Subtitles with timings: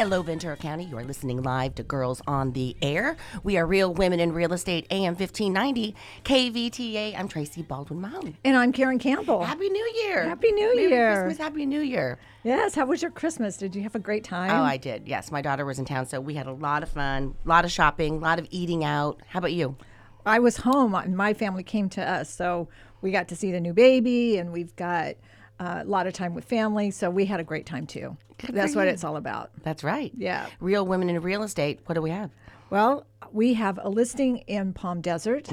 [0.00, 0.84] Hello, Ventura County.
[0.84, 3.18] You are listening live to Girls on the Air.
[3.42, 5.94] We are Real Women in Real Estate, AM 1590,
[6.24, 7.14] KVTA.
[7.18, 8.34] I'm Tracy Baldwin Mahoney.
[8.42, 9.44] And I'm Karen Campbell.
[9.44, 10.26] Happy New Year.
[10.26, 11.24] Happy New Merry Year.
[11.24, 12.18] Christmas, Happy New Year.
[12.44, 13.58] Yes, how was your Christmas?
[13.58, 14.50] Did you have a great time?
[14.50, 15.06] Oh, I did.
[15.06, 17.66] Yes, my daughter was in town, so we had a lot of fun, a lot
[17.66, 19.20] of shopping, a lot of eating out.
[19.28, 19.76] How about you?
[20.24, 22.32] I was home and my family came to us.
[22.32, 22.68] So
[23.02, 25.16] we got to see the new baby and we've got
[25.60, 26.90] a lot of time with family.
[26.90, 28.16] So we had a great time too.
[28.38, 29.50] Good That's what it's all about.
[29.62, 30.10] That's right.
[30.16, 30.46] Yeah.
[30.60, 31.80] Real Women in Real Estate.
[31.86, 32.30] What do we have?
[32.70, 35.48] Well, we have a listing in Palm Desert.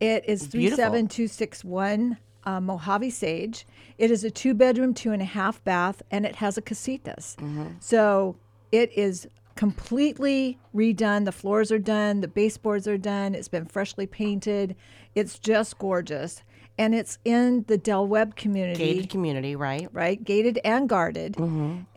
[0.00, 0.58] It is Mm-hmm.
[0.58, 0.76] Beautiful.
[0.76, 3.66] 37261 uh, Mojave Sage.
[3.98, 7.36] It is a two bedroom, two and a half bath, and it has a casitas.
[7.36, 7.66] Mm-hmm.
[7.80, 8.36] So
[8.70, 11.24] it is completely redone.
[11.24, 14.76] The floors are done, the baseboards are done, it's been freshly painted.
[15.16, 16.42] It's just gorgeous.
[16.78, 19.88] And it's in the Del Webb community Gated community, right?
[19.92, 20.22] right?
[20.22, 21.36] Gated and guarded,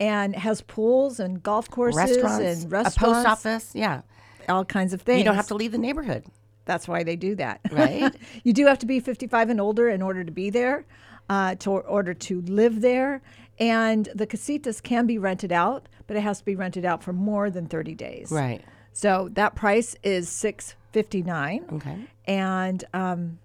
[0.00, 3.70] and has pools and golf courses Restaurants, and a post office.
[3.74, 4.02] Yeah.
[4.48, 5.18] all kinds of things.
[5.18, 6.24] You don't have to leave the neighborhood.
[6.64, 8.12] That's why they do that, Right.
[8.44, 10.84] you do have to be 55 and older in order to be there,
[11.28, 13.20] uh, to order to live there,
[13.58, 17.12] and the casitas can be rented out, but it has to be rented out for
[17.12, 18.30] more than 30 days.
[18.32, 18.62] Right.
[18.92, 21.96] So that price is 659, Okay.
[22.26, 23.38] and um,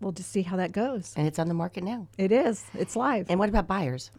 [0.00, 1.12] we'll just see how that goes.
[1.16, 2.06] And it's on the market now.
[2.18, 2.64] It is.
[2.74, 3.26] It's live.
[3.30, 4.10] And what about buyers?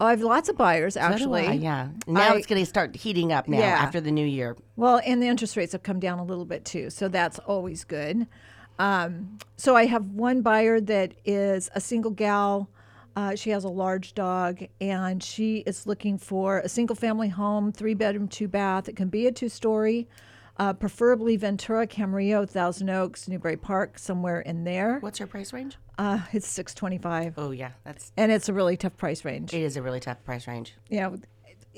[0.00, 1.46] Oh, I have lots of buyers So actually.
[1.46, 1.88] I, yeah.
[2.06, 3.66] Now I- it's going to start heating up now Yeah.
[3.78, 4.56] after the new year.
[4.76, 7.84] Well, and the interest rates have come down a little bit too, so that's always
[7.84, 8.26] good.
[8.78, 12.70] Um, so I have one buyer that is a single gal.
[13.14, 17.70] Uh, she has a large dog, and she is looking for a single family home,
[17.72, 18.88] three bedroom, two bath.
[18.88, 20.08] It can be a two story,
[20.60, 24.98] uh, preferably Ventura, Camarillo, Thousand Oaks, Newbury Park, somewhere in there.
[25.00, 25.76] What's your price range?
[25.98, 29.52] Uh, it's six twenty five, Oh yeah, that's and it's a really tough price range.
[29.52, 30.74] it is a really tough price range.
[30.88, 31.16] You know,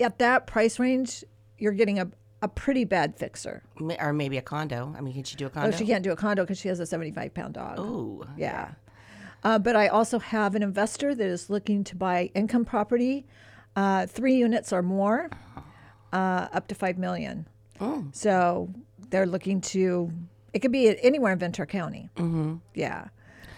[0.01, 1.25] at that price range,
[1.59, 2.11] you're getting a
[2.43, 3.63] a pretty bad fixer.
[4.01, 4.93] Or maybe a condo.
[4.99, 5.77] I mean, can she do a Oh, condo?
[5.77, 7.79] she can't do a condo because she has a 75 pound dog.
[7.79, 8.25] Ooh.
[8.37, 8.73] yeah.
[9.45, 13.27] Uh, but I also have an investor that is looking to buy income property,
[13.77, 15.31] uh, three units or more,
[16.13, 17.47] uh, up to five million.
[17.83, 18.07] Oh.
[18.13, 18.71] So
[19.11, 20.11] they're looking to.
[20.55, 22.09] It could be anywhere in Ventura County.
[22.17, 22.57] Mm-hmm.
[22.75, 23.09] Yeah.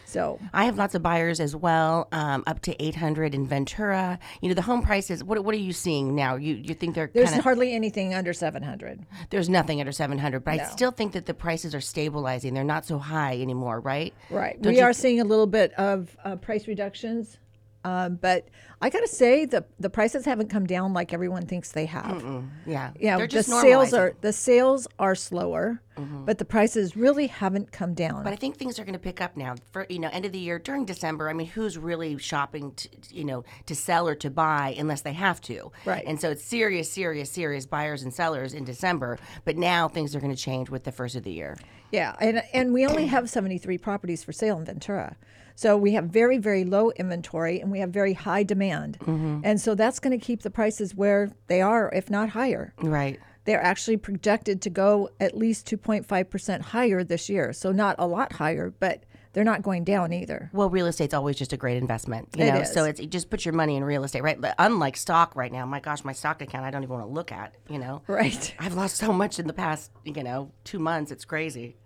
[0.07, 4.21] So I have lots of buyers as well, um, up to eight hundred in Ventura.
[4.41, 5.25] You know, the home prices.
[5.25, 6.37] What What are you seeing now?
[6.37, 9.05] You You think they're there's kind of hardly anything under 700.
[9.31, 12.55] there's nothing under seven hundred, but I still think that the prices are stabilizing.
[12.55, 14.15] They're not so high anymore, right?
[14.31, 14.61] Right.
[14.63, 17.39] Don't we are th- seeing a little bit of uh, price reductions.
[17.85, 18.49] Um, but
[18.81, 22.23] I got to say the the prices haven't come down like everyone thinks they have.
[22.67, 22.93] Yeah.
[22.99, 25.83] Yeah, They're the sales are the sales are slower,
[26.25, 28.25] but the prices really haven't come down.
[28.25, 29.55] But I think things are going to pick up now.
[29.73, 31.29] For you know, end of the year during December.
[31.29, 32.73] I mean, who's really shopping?
[32.73, 35.71] To, you know, to sell or to buy unless they have to.
[35.85, 36.05] Right.
[36.07, 39.19] And so it's serious, serious, serious buyers and sellers in December.
[39.45, 41.57] But now things are going to change with the first of the year.
[41.93, 45.17] yeah, and and we only have 73 properties for sale in Ventura.
[45.55, 48.99] So we have very very low inventory and we have very high demand.
[49.01, 49.41] Mm-hmm.
[49.45, 52.75] And so that's going to keep the prices where they are if not higher.
[52.79, 53.21] Right.
[53.45, 57.53] They're actually projected to go at least 2.5% higher this year.
[57.53, 59.05] So not a lot higher, but
[59.35, 60.49] they're not going down either.
[60.53, 62.61] Well, real estate's always just a great investment, you It know.
[62.61, 62.73] is.
[62.73, 64.41] So it's just put your money in real estate, right?
[64.41, 65.67] But Unlike stock right now.
[65.67, 67.53] My gosh, my stock account I don't even want to look at.
[67.69, 68.03] You know.
[68.07, 68.55] Right.
[68.59, 71.11] I've lost so much in the past, you know, two months.
[71.11, 71.77] It's crazy.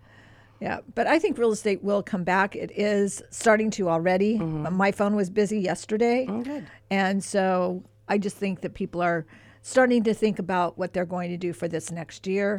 [0.59, 2.55] Yeah, but I think real estate will come back.
[2.55, 4.37] It is starting to already.
[4.37, 6.25] My phone was busy yesterday.
[6.25, 6.65] good.
[6.89, 9.25] And so I just think that people are
[9.61, 12.57] starting to think about what they're going to do for this next year.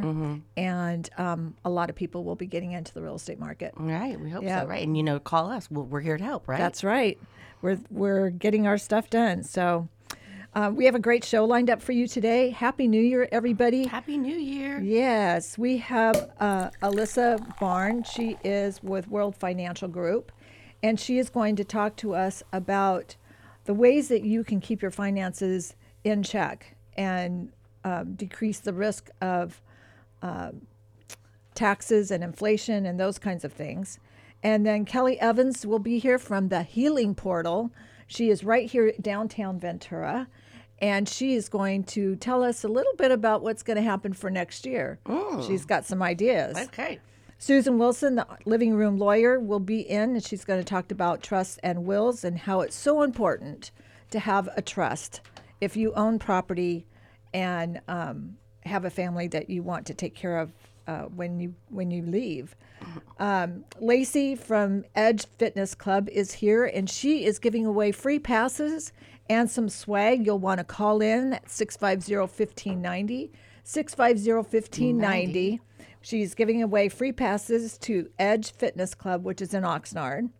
[0.57, 3.75] And um, a lot of people will be getting into the real estate market.
[3.79, 4.19] All right.
[4.21, 4.63] We hope Yeah.
[4.63, 4.83] so, right?
[4.87, 5.71] And you know, call us.
[5.71, 6.59] We'll, we're here to help, right?
[6.59, 7.19] That's right.
[7.63, 9.43] We're, we're getting our stuff done.
[9.43, 9.89] So
[10.55, 12.51] uh, we have a great show lined up for you today.
[12.51, 13.87] Happy New Year, everybody.
[13.87, 14.81] Happy New Year.
[14.81, 18.03] Yes, we have uh, Alyssa Barn.
[18.03, 20.33] She is with World Financial Group,
[20.83, 23.17] and she is going to talk to us about
[23.65, 27.53] the ways that you can keep your finances in check and
[27.85, 29.63] um, decrease the risk of
[30.23, 30.51] uh,
[31.55, 33.99] taxes and inflation and those kinds of things.
[34.43, 37.71] And then Kellee Evans will be here from the Healing Portal.
[38.07, 40.27] She is right here downtown Ventura.
[40.81, 44.13] And she is going to tell us a little bit about what's going to happen
[44.13, 44.99] for next year.
[45.47, 46.57] She's got some ideas.
[46.57, 47.01] Okay.
[47.39, 51.23] Susan Wilson, the living room lawyer, will be in and she's going to talk about
[51.23, 53.71] trusts and wills and how it's so important
[54.11, 55.21] to have a trust
[55.61, 56.87] if you own property
[57.33, 60.53] and um, have a family that you want to take care of
[60.87, 62.57] uh, when you when you leave.
[63.19, 68.93] Um, Lacey from Edge Fitness Club is here, and she is giving away free passes
[69.29, 70.27] and some swag.
[70.27, 73.33] You'll want to call in at 650 1590.
[73.63, 75.61] 650 1590.
[76.03, 80.31] She's giving away free passes to Edge Fitness Club, which is in Oxnard.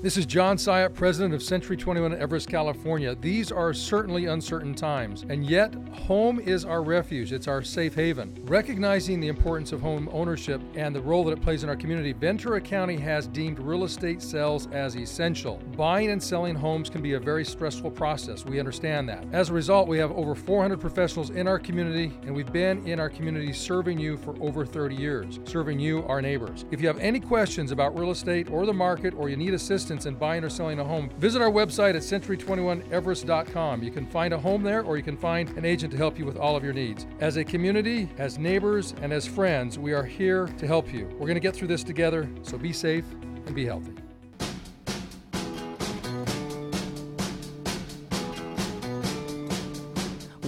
[0.02, 3.14] This is John Syatt, president of Century 21 Everest, California.
[3.16, 7.34] These are certainly uncertain times, and yet home is our refuge.
[7.34, 8.34] It's our safe haven.
[8.44, 12.14] Recognizing the importance of home ownership and the role that it plays in our community,
[12.14, 15.58] Ventura County has deemed real estate sales as essential.
[15.76, 18.46] Buying and selling homes can be a very stressful process.
[18.46, 19.26] We understand that.
[19.32, 23.00] As a result, we have over 400 professionals in our community, and we've been in
[23.00, 26.64] our community serving you for over 30 years, serving you, our neighbors.
[26.70, 29.89] If you have any questions about real estate or the market, or you need assistance,
[29.90, 33.82] in buying or selling a home, visit our website at century21everest.com.
[33.82, 36.24] You can find a home there or you can find an agent to help you
[36.24, 37.06] with all of your needs.
[37.20, 41.06] As a community, as neighbors, and as friends, we are here to help you.
[41.12, 43.04] We're going to get through this together, so be safe
[43.46, 43.94] and be healthy.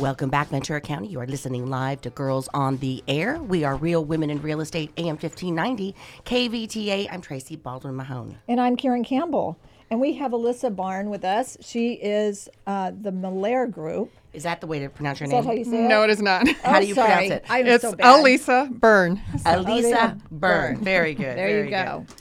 [0.03, 1.07] Welcome back, Ventura County.
[1.07, 3.39] You are listening live to Girls on the Air.
[3.41, 5.95] We are Real Women in Real Estate, AM 1590,
[6.25, 7.07] KVTA.
[7.09, 8.37] I'm Tracy Baldwin Mahone.
[8.49, 9.57] And I'm Karen Campbell.
[9.91, 11.57] And we have Alyssa Barn with us.
[11.61, 14.11] She is uh, the Malaire Group.
[14.33, 15.43] Is that the way to pronounce your Is name?
[15.43, 15.89] that how you say it?
[15.89, 16.49] No, it is not.
[16.65, 17.09] How Oh, do you sorry.
[17.29, 17.45] pronounce it?
[17.49, 18.19] I'm it's so bad.
[18.21, 19.23] Elisa Byrne.
[19.47, 20.75] Elisa Elisa Byrne.
[20.75, 20.77] Byrne.
[20.85, 21.37] Very good.
[21.39, 22.05] There very you go.
[22.09, 22.17] good.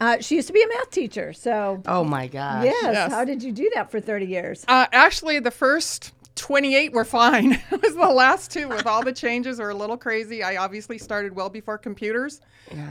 [0.00, 1.34] Uh, she used to be a math teacher.
[1.34, 2.64] So, Oh my gosh.
[2.64, 2.82] yes.
[2.82, 3.12] Yes.
[3.12, 4.64] How did you do that for 30 years?
[4.68, 7.52] Uh, actually, the first 28 were fine.
[7.70, 10.42] it was the last two with all the changes are a little crazy.
[10.42, 12.40] I obviously started well before computers,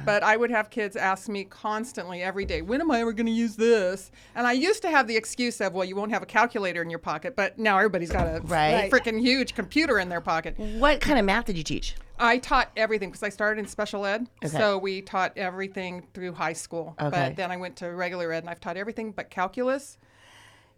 [0.03, 3.27] but I would have kids ask me constantly every day, when am I ever going
[3.27, 4.11] to use this?
[4.35, 6.89] And I used to have the excuse of, well, you won't have a calculator in
[6.89, 8.91] your pocket, but now everybody's got a Right.
[8.91, 10.57] freaking huge computer in their pocket.
[10.57, 11.95] What kind of math did you teach?
[12.17, 14.27] I taught everything because I started in special ed.
[14.43, 14.57] Okay.
[14.57, 16.95] So we taught everything through high school.
[16.99, 17.09] Okay.
[17.09, 19.97] But then I went to regular ed and I've taught everything but calculus.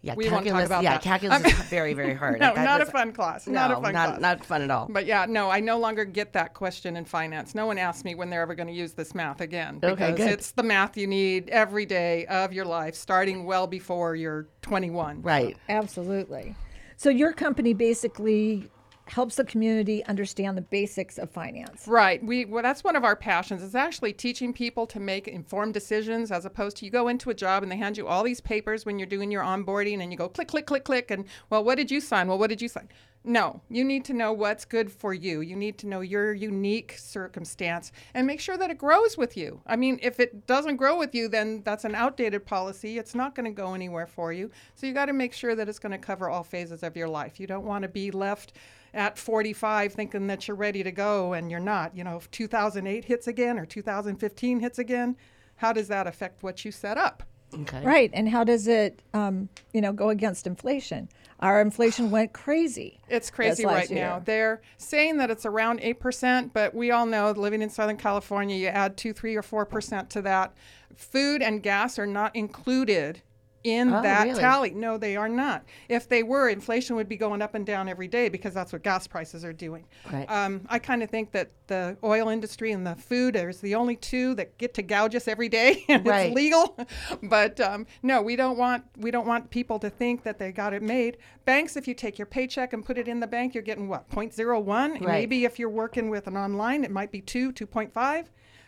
[0.02, 0.66] Yeah, We won't talk calculus.
[0.68, 1.02] about yeah, that.
[1.02, 2.40] calculus is very, very hard.
[2.40, 3.48] No, That not a fun class.
[3.48, 4.22] No, not a fun not, class.
[4.22, 4.88] not fun at all.
[4.90, 7.56] But yeah, no, I no longer get that question in finance.
[7.56, 10.12] No one asks me when they're ever going to use this math again because Okay,
[10.14, 10.30] good.
[10.30, 15.24] it's the math you need every day of your life, starting well before you're 21.
[15.24, 15.58] Right.
[15.68, 16.56] Absolutely.
[16.96, 18.70] So, your company basically
[19.10, 21.88] helps the community understand the basics of finance.
[21.88, 22.24] Right.
[22.24, 23.64] We well, that's one of our passions.
[23.64, 27.34] Is actually teaching people to make informed decisions, as opposed to you go into a
[27.34, 30.18] job and they hand you all these papers when you're doing your onboarding, and you
[30.18, 32.28] go click, click, click, click, and well, what did you sign?
[32.28, 32.90] Well, what did you sign?
[33.24, 35.42] No, you need to know what's good for you.
[35.42, 39.60] You need to know your unique circumstance and make sure that it grows with you.
[39.68, 42.98] I mean, if it doesn't grow with you, then that's an outdated policy.
[42.98, 44.50] It's not going to go anywhere for you.
[44.76, 47.10] So you got to make sure that it's going to cover all phases of your
[47.10, 47.38] life.
[47.38, 48.54] You don't want to be left
[48.94, 51.96] at 45 thinking that you're ready to go and you're not.
[51.96, 55.16] You know, if 2008 hits again or 2015 hits again,
[55.58, 57.24] how does that affect what you set up?
[57.54, 57.82] Okay.
[57.84, 58.10] Right.
[58.14, 61.10] And how does it, um, you know, go against inflation?
[61.40, 63.00] Our inflation went crazy.
[63.10, 64.20] It's crazy last right now.
[64.20, 68.68] They're saying that it's around 8%, but we all know living in Southern California, you
[68.68, 70.54] add 2, 3, or 4% to that.
[70.96, 73.22] Food and gas are not included
[73.64, 74.40] in Oh, that really?
[74.40, 74.72] tally.
[74.72, 75.64] No, they are not.
[75.90, 78.84] If they were, inflation would be going up and down every day because that's what
[78.84, 79.86] gas prices are doing.
[80.12, 80.30] Right.
[80.32, 83.96] Um, I kind of think that the oil industry and the food is the only
[83.98, 86.28] two that get to gouge us every day, and Right.
[86.28, 86.78] it's legal.
[87.24, 90.74] but um, no, we don't want we don't want people to think that they got
[90.74, 91.18] it made.
[91.46, 94.10] Banks, if you take your paycheck and put it in the bank, you're getting what
[94.10, 94.66] 0.01.
[94.66, 95.02] Right.
[95.02, 98.26] Maybe if you're working with an online, it might be two, 2.5.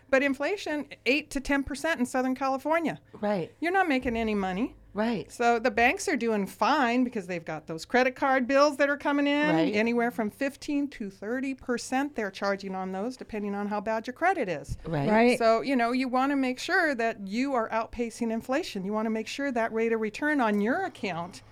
[0.09, 2.99] But inflation, eight to ten percent in Southern California.
[3.21, 3.51] Right.
[3.59, 4.75] You're not making any money.
[4.93, 5.31] Right.
[5.31, 8.97] So the banks are doing fine because they've got those credit card bills that are
[8.97, 9.55] coming in.
[9.55, 9.75] Right.
[9.75, 14.15] Anywhere from 15 to 30 percent they're charging on those, depending on how bad your
[14.15, 14.77] credit is.
[14.85, 15.09] Right.
[15.09, 15.37] Right.
[15.37, 18.83] So, you know, you want to make sure that you are outpacing inflation.
[18.83, 21.43] You want to make sure that rate of return on your account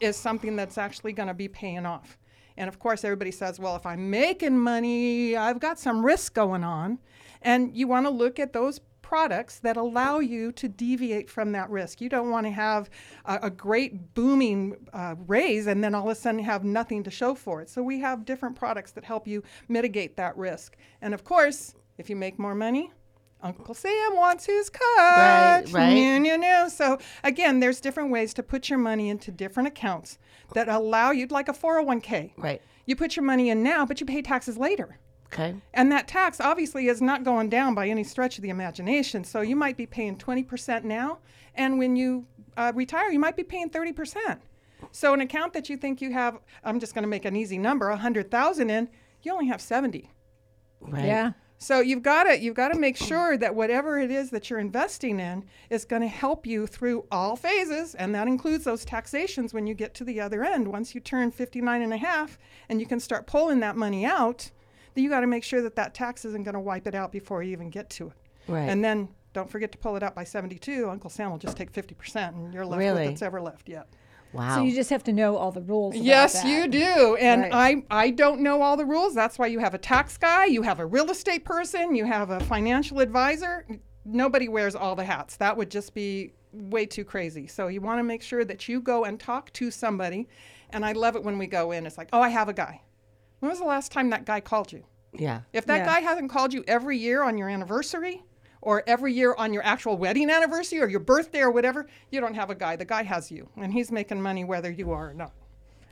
[0.00, 2.18] is something that's actually going to be paying off.
[2.56, 6.64] And of course, everybody says, well, if I'm making money, I've got some risk going
[6.64, 6.98] on.
[7.44, 8.80] And you want to look at those
[9.12, 12.00] products that allow you to deviate from that risk.
[12.00, 12.88] You don't want to have
[13.26, 17.10] a, a great booming uh, raise and then all of a sudden have nothing to
[17.10, 17.68] show for it.
[17.68, 20.78] So we have different products that help you mitigate that risk.
[21.02, 22.90] And of course, if you make more money,
[23.42, 24.80] Uncle Sam wants his cut.
[24.96, 25.94] Right, right.
[25.94, 26.68] No, no, no.
[26.68, 30.18] So again, there's different ways to put your money into different accounts
[30.54, 32.32] that allow you, like a 401k.
[32.36, 32.62] Right.
[32.86, 34.98] You put your money in now, but you pay taxes later.
[35.32, 35.54] Okay.
[35.72, 39.24] And that tax obviously is not going down by any stretch of the imagination.
[39.24, 41.18] So you might be paying 20% now,
[41.54, 44.38] and when you uh, retire, you might be paying 30%.
[44.90, 47.56] So an account that you think you have, I'm just going to make an easy
[47.56, 48.88] number, 100,000 in,
[49.22, 50.10] you only have 70.
[50.80, 51.04] Right.
[51.04, 51.32] Yeah.
[51.62, 54.58] So you've got to you've got to make sure that whatever it is that you're
[54.58, 59.54] investing in is going to help you through all phases and that includes those taxations
[59.54, 60.66] when you get to the other end.
[60.66, 62.36] Once you turn 59 and a half
[62.68, 64.61] and you can start pulling that money out, then
[64.94, 67.42] you got to make sure that that tax isn't going to wipe it out before
[67.42, 68.12] you even get to it.
[68.48, 68.68] Right.
[68.68, 70.88] And then don't forget to pull it out by 72.
[70.90, 73.02] Uncle Sam will just take 50% and you're left Really?
[73.02, 73.86] with what's ever left yet.
[74.32, 74.56] Wow.
[74.56, 75.94] So you just have to know all the rules.
[75.94, 76.46] about Yes, that.
[76.46, 77.16] you do.
[77.16, 77.84] And Right.
[77.90, 79.14] I I don't know all the rules.
[79.14, 82.30] That's why you have a tax guy, you have a real estate person, you have
[82.30, 83.66] a financial advisor.
[84.04, 85.36] Nobody wears all the hats.
[85.36, 87.46] That would just be way too crazy.
[87.46, 90.28] So you want to make sure that you go and talk to somebody.
[90.70, 91.84] And I love it when we go in.
[91.86, 92.80] It's like, "Oh, I have a guy."
[93.42, 94.84] When was the last time that guy called you?
[95.14, 95.40] yeah.
[95.52, 95.86] If that Yeah.
[95.86, 98.22] guy hasn't called you every year on your anniversary
[98.60, 102.34] or every year on your actual wedding anniversary or your birthday or whatever, you don't
[102.34, 102.76] have a guy.
[102.76, 105.32] The guy has you, and he's making money whether you are or not,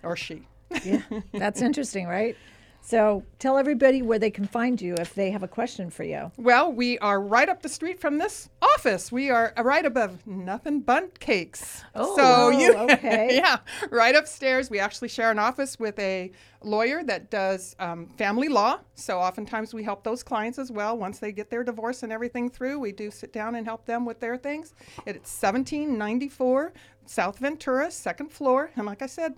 [0.05, 0.47] or she.
[0.85, 1.03] Yeah.
[1.33, 2.37] That's interesting, right?
[2.83, 6.31] So tell everybody where they can find you if they have a question for you.
[6.39, 9.11] Well, we are right up the street from this office.
[9.13, 11.83] We are right above Nothing Bundt Cakes.
[11.95, 13.37] Oh, so you, okay.
[13.37, 13.59] yeah,
[13.91, 14.71] right upstairs.
[14.71, 16.31] We actually share an office with a
[16.63, 18.81] lawyer that does um, family law.
[18.95, 20.97] So oftentimes we help those clients as well.
[20.97, 24.05] Once they get their divorce and everything through, we do sit down and help them
[24.05, 24.75] with their things.
[25.07, 26.73] It's 1794
[27.07, 28.71] South Ventura, second floor.
[28.77, 29.35] And like I said,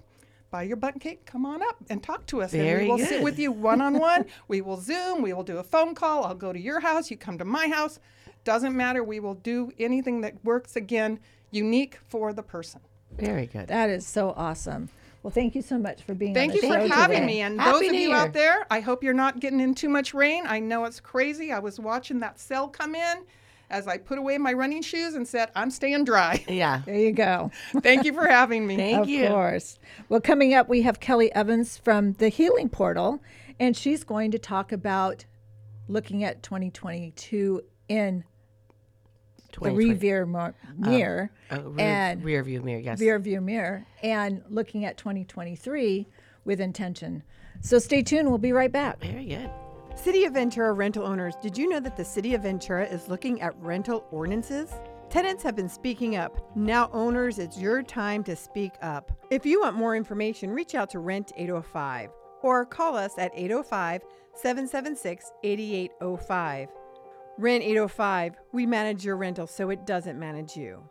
[0.51, 2.53] buy your bundt cake, come on up and talk to us.
[2.53, 3.09] and Very we will good.
[3.09, 4.27] sit with you one on one.
[4.49, 5.23] We will Zoom.
[5.23, 6.25] We will do a phone call.
[6.25, 7.11] I'll go to your house.
[7.11, 7.99] You come to my house.
[8.45, 9.05] Doesn't matter.
[9.05, 11.21] We will do anything that works again,
[11.51, 12.81] unique for the person.
[13.19, 13.69] Very good.
[13.69, 14.89] That is so awesome.
[15.23, 16.41] Well, thank you so much for being here.
[16.41, 17.27] Thank on you the for having today.
[17.27, 17.41] me.
[17.43, 18.17] And Happy those of you Year.
[18.17, 20.45] out there, I hope you're not getting in too much rain.
[20.47, 21.53] I know it's crazy.
[21.53, 23.19] I was watching that cell come in
[23.71, 26.45] as I put away my running shoes and said, I'm staying dry.
[26.49, 26.83] Yeah.
[26.85, 27.51] There you go.
[27.83, 28.77] Thank you for having me.
[28.79, 29.25] Thank of you.
[29.27, 29.79] Of course.
[30.09, 33.23] Well, coming up, we have Kellee Evans from the Healing Portal,
[33.61, 35.25] and she's going to talk about
[35.87, 38.25] looking at 2022 in
[39.61, 42.81] the rear mo- mirror Uh, rear, and rear view mirror.
[42.81, 43.01] Yes.
[43.01, 46.07] rear view mirror and looking at 2023
[46.45, 47.23] with intention.
[47.61, 48.29] So stay tuned.
[48.29, 49.01] We'll be right back.
[49.01, 49.51] Very good.
[49.95, 53.41] City of Ventura rental owners, did you know that the City of Ventura is looking
[53.43, 54.73] at rental ordinances?
[55.11, 56.57] Tenants have been speaking up.
[56.57, 59.13] Now, owners, it's your time to speak up.
[59.31, 62.09] If you want more information, reach out to Rent 805
[62.43, 64.01] or call us at 805
[64.35, 66.69] 776 8805.
[67.39, 70.83] Rent 805, we manage your rental so it doesn't manage you.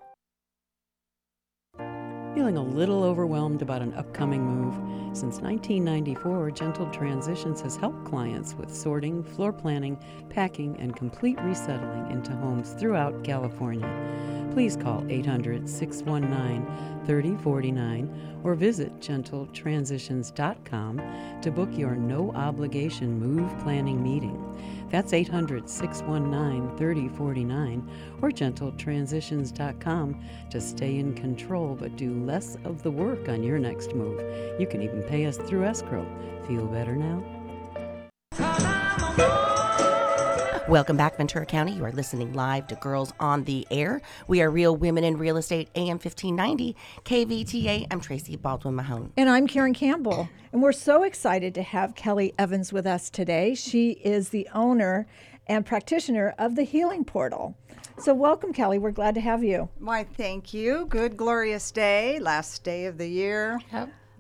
[2.33, 4.73] Feeling a little overwhelmed about an upcoming move?
[5.15, 12.09] Since 1994, Gentle Transitions has helped clients with sorting, floor planning, packing, and complete resettling
[12.09, 13.87] into homes throughout California.
[14.51, 16.65] Please call 800 619
[17.05, 21.01] 3049 or visit gentletransitions.com
[21.41, 24.37] to book your no obligation move planning meeting.
[24.89, 27.89] That's 800 619 3049
[28.21, 33.95] or gentletransitions.com to stay in control but do less of the work on your next
[33.95, 34.19] move.
[34.59, 36.05] You can even pay us through escrow.
[36.45, 37.23] Feel better now?
[40.67, 41.73] Welcome back, Ventura County.
[41.73, 43.99] You are listening live to Girls on the Air.
[44.27, 47.87] We are Real Women in Real Estate, AM 1590, KVTA.
[47.89, 49.11] I'm Tracy Baldwin Mahone.
[49.17, 50.29] And I'm Karen Campbell.
[50.51, 53.55] And we're so excited to have Kellee Evans with us today.
[53.55, 55.07] She is the owner
[55.47, 57.57] and practitioner of the Healing Portal.
[57.97, 58.79] So, welcome, Kellee.
[58.79, 59.67] We're glad to have you.
[59.79, 60.85] Why, thank you.
[60.85, 63.59] Good, glorious day, last day of the year.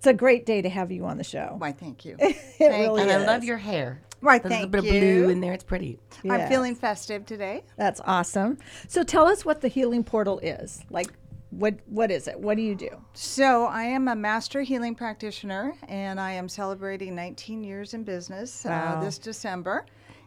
[0.01, 1.53] It's a great day to have you on the show.
[1.59, 2.17] Why, thank you.
[2.19, 3.17] It Thank really And you.
[3.17, 4.01] I love your hair.
[4.19, 5.53] Why, There's a thank bit of blue in there.
[5.53, 5.99] It's pretty.
[6.27, 7.63] I'm feeling festive today.
[7.77, 8.57] That's awesome.
[8.87, 10.83] So, tell us what the Healing Portal is.
[10.89, 11.13] Like,
[11.51, 12.39] what what is it?
[12.39, 12.89] What do you do?
[13.13, 18.65] So, I am a master healing practitioner, and I am celebrating 19 years in business
[18.65, 18.95] Wow.
[18.97, 19.85] uh, this December.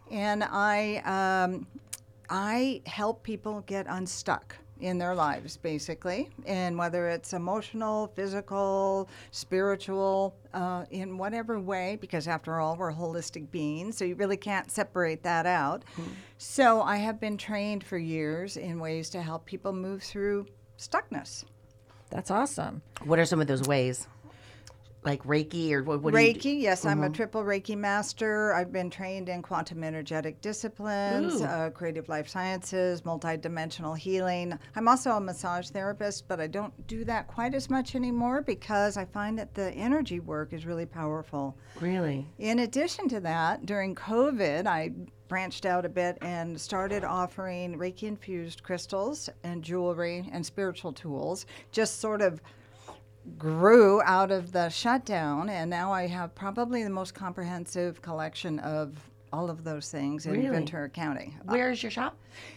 [0.09, 1.67] And I, um,
[2.31, 10.37] I help people get unstuck in their lives, basically, and whether it's emotional, physical, spiritual,
[10.53, 15.23] uh, in whatever way, because after all, we're holistic beings, so you really can't separate
[15.23, 15.85] that out.
[16.39, 20.47] So, I have been trained for years in ways to help people move through
[20.79, 21.45] stuckness.
[22.11, 22.83] That's awesome.
[23.05, 24.07] What are some of those ways?
[25.05, 26.01] Like Reiki or what?
[26.01, 26.41] what do you do?
[26.41, 28.55] Reiki, yes, I'm a triple Reiki master.
[28.55, 34.59] I've been trained in quantum energetic disciplines, uh, creative life sciences, multidimensional healing.
[34.75, 38.97] I'm also a massage therapist, but I don't do that quite as much anymore because
[38.97, 41.57] I find that the energy work is really powerful.
[41.81, 42.27] Really?
[42.39, 44.93] In addition to that, during COVID, I
[45.29, 51.47] branched out a bit and started offering Reiki infused crystals and jewelry and spiritual tools,
[51.73, 52.41] just sort of
[53.39, 55.49] grew out of the shutdown.
[55.49, 58.97] And now I have probably the most comprehensive collection of
[59.33, 60.49] all of those things in Really?
[60.49, 61.37] Ventura County.
[61.45, 62.17] Where is your shop?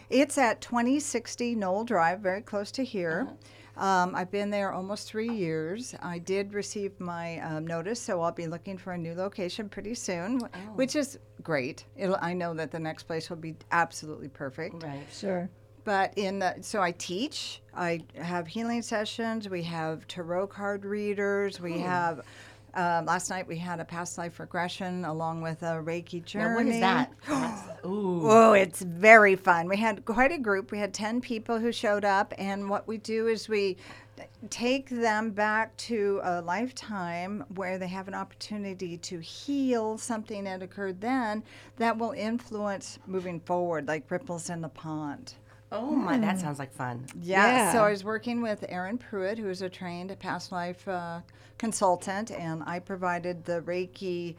[0.10, 3.28] It's at 2060 Knoll Drive, very close to here.
[3.78, 5.94] Um, I've been there almost three years.
[6.02, 9.94] I did receive my um, notice, so I'll be looking for a new location pretty
[9.94, 11.86] soon, wh- which is great.
[11.96, 14.82] It'll, I know that the next place will be absolutely perfect.
[14.84, 15.06] Right.
[15.12, 15.50] Sure.
[15.88, 17.62] But in the, so I teach.
[17.74, 19.48] I have healing sessions.
[19.48, 21.62] We have tarot card readers.
[21.62, 22.20] We have.
[22.74, 26.46] Um, last night we had a past life regression along with a Reiki journey.
[26.46, 27.14] Now, what is that?
[27.86, 29.70] Oh, it's very fun.
[29.70, 30.74] We had quite a group.
[30.74, 33.78] We had 10 people who showed up, and what we do is we
[34.50, 40.62] take them back to a lifetime where they have an opportunity to heal something that
[40.62, 41.44] occurred then
[41.78, 45.36] that will influence moving forward, like ripples in the pond.
[45.72, 47.06] Oh my, that sounds like fun.
[47.22, 47.72] Yeah.
[47.74, 51.20] So I was working with Erin Pruitt, who is a trained past life uh,
[51.58, 54.36] consultant, and I provided the Reiki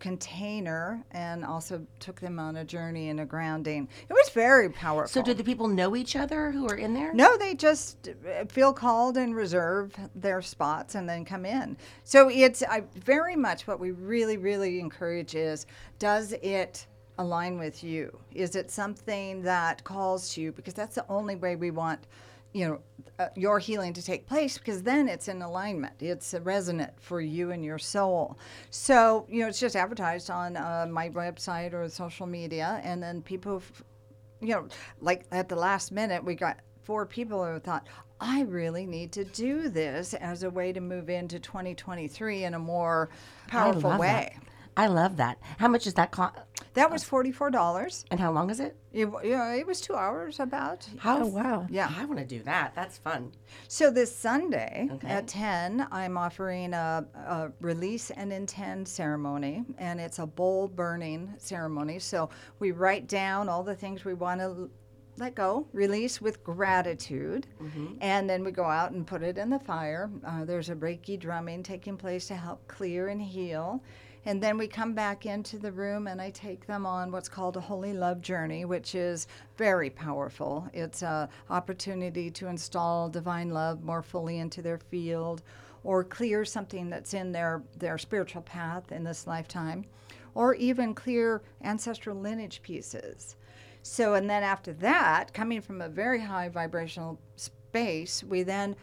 [0.00, 3.86] container and also took them on a journey and a grounding.
[4.08, 5.08] It was very powerful.
[5.08, 7.12] So, do the people know each other who are in there?
[7.12, 11.76] No, they just uh, feel called and reserve their spots and then come in.
[12.04, 15.66] So it's I, very much what we really, really encourage is
[15.98, 16.86] does it
[17.20, 18.18] align with you?
[18.32, 20.52] Is it something that calls to you?
[20.52, 22.00] Because that's the only way we want,
[22.52, 22.80] you know,
[23.18, 25.94] uh, your healing to take place because then it's in alignment.
[26.00, 28.38] It's resonant for you and your soul.
[28.70, 33.22] So, you know, it's just advertised on uh, my website or social media, and then
[33.22, 33.84] people f-
[34.40, 34.68] you know,
[35.00, 37.86] like at the last minute, we got four people who thought,
[38.20, 42.58] I really need to do this as a way to move into 2023 in a
[42.58, 43.10] more
[43.48, 44.34] powerful way.
[44.34, 44.49] That.
[44.76, 45.38] I love that.
[45.58, 46.36] How much does that cost?
[46.74, 48.04] That was $44.
[48.10, 48.76] And how long is it?
[48.92, 50.88] It, w- you know, it was two hours about.
[50.98, 51.22] How?
[51.22, 51.66] Oh, wow.
[51.68, 51.92] Yeah.
[51.96, 52.74] I want to do that.
[52.74, 53.32] That's fun.
[53.68, 55.08] So this Sunday Okay.
[55.08, 61.34] at 10, I'm offering a, a release and intend ceremony, and it's a bowl burning
[61.38, 61.98] ceremony.
[61.98, 62.30] So
[62.60, 64.70] we write down all the things we want to
[65.16, 67.46] let go, release with gratitude,
[68.00, 70.08] and then we go out and put it in the fire.
[70.24, 73.82] Uh, there's a Reiki drumming taking place to help clear and heal.
[74.26, 77.56] And then we come back into the room and I take them on what's called
[77.56, 80.68] a holy love journey, which is very powerful.
[80.74, 85.42] It's an opportunity to install divine love more fully into their field
[85.84, 89.86] or clear something that's in their, their spiritual path in this lifetime
[90.34, 93.36] or even clear ancestral lineage pieces.
[93.82, 98.76] So, and then after that, coming from a very high vibrational space, we then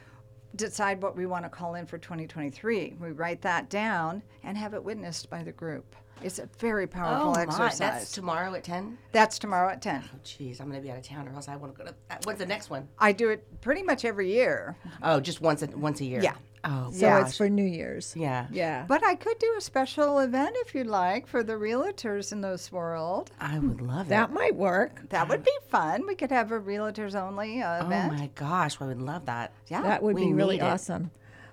[0.56, 2.96] decide what we want to call in for 2023.
[3.00, 5.96] We write that down and have it witnessed by the group.
[6.22, 7.78] It's a very powerful oh my, exercise.
[7.78, 8.98] that's tomorrow at ten.
[9.12, 10.04] That's tomorrow at 10.
[10.04, 11.96] Oh, jeez, I'm gonna be out of town, or else I want to go to.
[12.24, 12.88] When's the next one?
[12.98, 16.22] I do it pretty much every year, Oh, just once a once a year.
[16.24, 16.34] Yeah.
[16.64, 17.22] Oh, So Yeah.
[17.22, 18.14] it's for New Year's.
[18.18, 18.48] yeah.
[18.52, 18.86] Yeah.
[18.88, 22.72] but I could do a special event if you'd like for the realtors in this
[22.72, 23.32] world.
[23.40, 24.34] I would love that it.
[24.34, 25.08] might work.
[25.10, 26.06] That would be fun.
[26.08, 28.14] We could have a realtors only uh, Oh event.
[28.14, 29.52] my gosh, I would love that.
[29.68, 29.82] Yeah.
[29.84, 30.62] That would we be really it.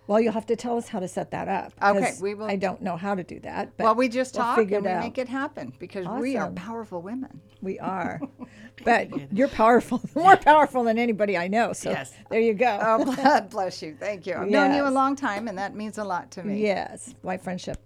[0.04, 0.12] Awesome.
[0.12, 1.72] Well, you'll have to tell us how to set that up.
[1.82, 3.76] Okay, we will- I don't know how to do that.
[3.76, 5.00] But well, we just we'll talk and we it out.
[5.02, 7.40] make it happen because we are powerful women.
[7.62, 8.20] We are.
[8.84, 11.72] but you're powerful, more powerful than anybody I know.
[11.72, 12.12] So Yes.
[12.30, 12.78] there you go.
[12.80, 13.96] Oh, God bless you.
[13.98, 14.34] Thank you.
[14.34, 16.60] I've known you a long time, and that means a lot to me.
[16.62, 17.78] Yes, my friendship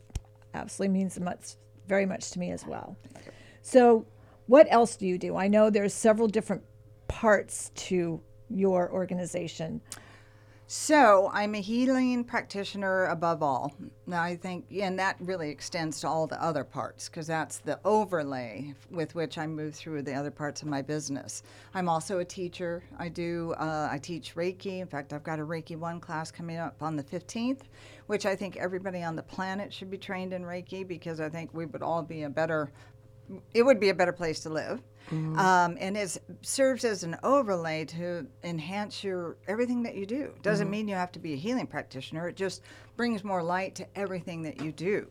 [0.54, 1.54] absolutely means much,
[1.86, 2.96] very much to me as well.
[3.62, 4.06] So,
[4.46, 5.36] what else do you do?
[5.36, 6.62] I know there's several different
[7.06, 9.80] parts to your organization.
[10.70, 13.72] So I'm a healing practitioner above all.
[14.06, 17.80] Now I think, and that really extends to all the other parts because that's the
[17.86, 21.42] overlay with which I move through the other parts of my business.
[21.72, 22.84] I'm also a teacher.
[22.98, 24.80] I do, uh, I teach Reiki.
[24.80, 27.62] In fact, I've got a Reiki one class coming up on the 15th,
[28.06, 31.54] which I think everybody on the planet should be trained in Reiki because I think
[31.54, 32.70] we would all be a better
[33.54, 34.82] it would be a better place to live.
[35.38, 40.34] Um, and it serves as an overlay to enhance your everything that you do.
[40.42, 42.28] Doesn't mean you have to be a healing practitioner.
[42.28, 42.62] It just
[42.96, 45.10] brings more light to everything that you do.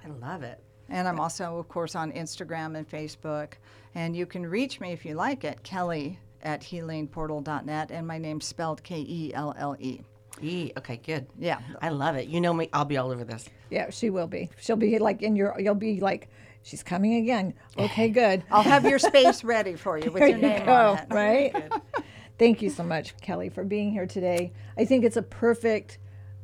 [0.05, 0.61] I love it.
[0.89, 3.55] And I'm also, of course, on Instagram and Facebook.
[3.95, 7.91] And you can reach me if you like at Kellee at healingportal.net.
[7.91, 10.03] And my name's spelled K E L L E.
[10.43, 10.73] E.
[10.77, 11.27] Okay, good.
[11.39, 11.61] Yeah.
[11.81, 12.27] I love it.
[12.29, 12.69] You know me.
[12.73, 13.49] I'll be all over this.
[13.71, 14.51] yeah, she will be.
[14.61, 15.59] She'll be like in your.
[15.61, 16.29] You'll be like,
[16.65, 17.55] she's coming again.
[17.79, 18.43] Okay, good.
[18.51, 20.73] I'll have your space ready for you with there your you name go.
[20.73, 21.07] on it.
[21.11, 21.73] Right.
[22.37, 24.53] Thank you so much, Kellee, for being here today.
[24.77, 25.99] I think it's a perfect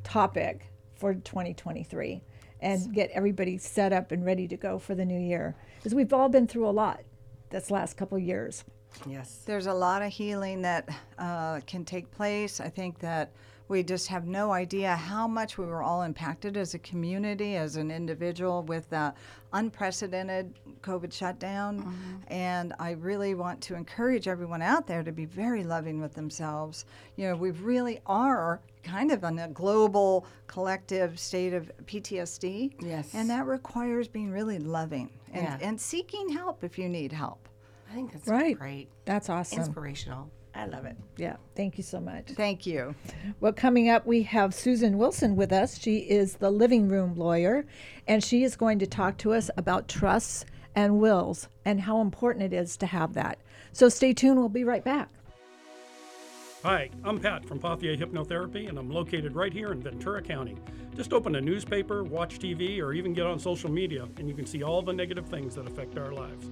[0.04, 2.22] topic for 2023
[2.60, 6.12] and get everybody set up and ready to go for the new year because we've
[6.12, 7.00] all been through a lot
[7.48, 8.64] this last couple of years.
[9.06, 9.42] Yes.
[9.46, 12.60] There's a lot of healing that uh, can take place.
[12.60, 13.32] I think that
[13.70, 17.76] we just have no idea how much we were all impacted as a community, as
[17.76, 19.14] an individual, with the
[19.52, 20.52] unprecedented
[20.82, 21.78] COVID shutdown.
[21.78, 22.16] Mm-hmm.
[22.32, 26.84] And I really want to encourage everyone out there to be very loving with themselves.
[27.14, 32.72] You know, we really are kind of in a global collective state of PTSD.
[32.80, 33.14] Yes.
[33.14, 35.58] And that requires being really loving and, Yeah.
[35.62, 37.48] and seeking help if you need help.
[37.88, 38.58] I think that's Right.
[38.58, 38.88] great.
[39.04, 39.60] That's awesome.
[39.60, 40.28] Inspirational.
[40.54, 40.96] I love it.
[41.16, 41.36] Yeah.
[41.54, 42.26] Thank you so much.
[42.30, 42.94] Thank you.
[43.40, 45.78] Well, coming up, we have Susan Wilson with us.
[45.78, 47.64] She is the living room lawyer,
[48.08, 52.52] and she is going to talk to us about trusts and wills and how important
[52.52, 53.38] it is to have that.
[53.72, 54.38] So stay tuned.
[54.38, 55.08] We'll be right back.
[56.62, 60.56] Hi, I'm Pat from Pothier Hypnotherapy, and I'm located right here in Ventura County.
[60.94, 64.44] Just open a newspaper, watch TV, or even get on social media, and you can
[64.44, 66.50] see all the negative things that affect our lives.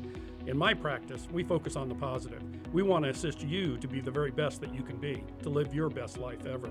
[0.49, 2.43] In my practice, we focus on the positive.
[2.73, 5.51] We want to assist you to be the very best that you can be, to
[5.51, 6.71] live your best life ever.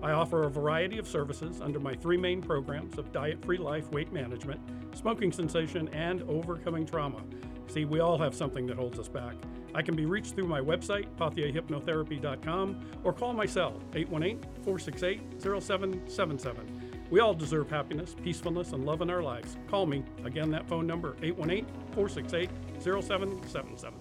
[0.00, 3.90] I offer a variety of services under my three main programs of diet free life,
[3.90, 4.60] weight management,
[4.94, 7.20] smoking cessation, and overcoming trauma.
[7.66, 9.34] See, we all have something that holds us back.
[9.74, 16.75] I can be reached through my website, pothierhypnotherapy.com, or call my cell, 818 468 0777.
[17.10, 19.56] We all deserve happiness, peacefulness, and love in our lives.
[19.68, 20.04] Call me.
[20.24, 22.50] Again, that phone number, 818 468
[22.82, 24.00] 0777.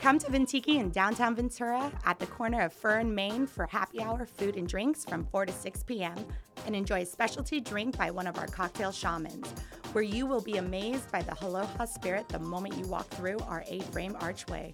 [0.00, 4.00] Come to Ventiki in downtown Ventura at the corner of Fir and Main for happy
[4.00, 6.16] hour food and drinks from 4 to 6 p.m.
[6.64, 9.46] and enjoy a specialty drink by one of our cocktail shamans,
[9.92, 13.62] where you will be amazed by the aloha spirit the moment you walk through our
[13.68, 14.72] A-frame archway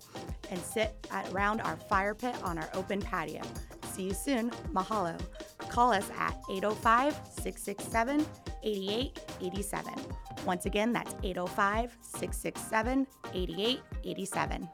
[0.48, 0.94] and sit
[1.32, 3.42] around our fire pit on our open patio.
[3.92, 4.50] See you soon.
[4.72, 5.20] Mahalo.
[5.68, 8.26] Call us at 805 667
[8.62, 9.94] 8887.
[10.44, 14.68] Once again, that's 805 667 8887.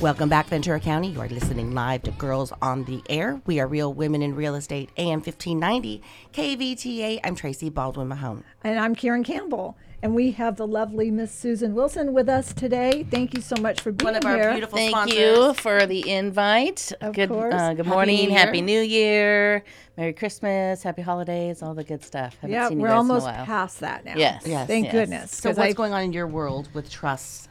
[0.00, 1.08] Welcome back, Ventura County.
[1.08, 3.42] You are listening live to Girls on the Air.
[3.44, 7.20] We are Real Women in Real Estate, AM 1590, KVTA.
[7.22, 8.42] I'm Tracy Baldwin Mahone.
[8.64, 9.76] And I'm Karen Campbell.
[10.02, 13.04] And we have the lovely Miss Susan Wilson with us today.
[13.10, 14.14] Thank you so much for being here.
[14.14, 14.50] One of our here.
[14.52, 15.18] beautiful Thank sponsors.
[15.18, 16.90] you for the invite.
[17.02, 17.52] Of good course.
[17.52, 19.62] Uh, good Happy morning, New Happy New Year,
[19.98, 22.34] Merry Christmas, Happy Holidays, all the good stuff.
[22.40, 23.44] Haven't Yeah, seen we're guys almost in a while.
[23.44, 24.14] past that now.
[24.16, 24.66] Yes, Yes.
[24.66, 24.92] Thank yes.
[24.94, 25.36] goodness.
[25.36, 27.48] So, 'cause what's I- going on in your world with trusts?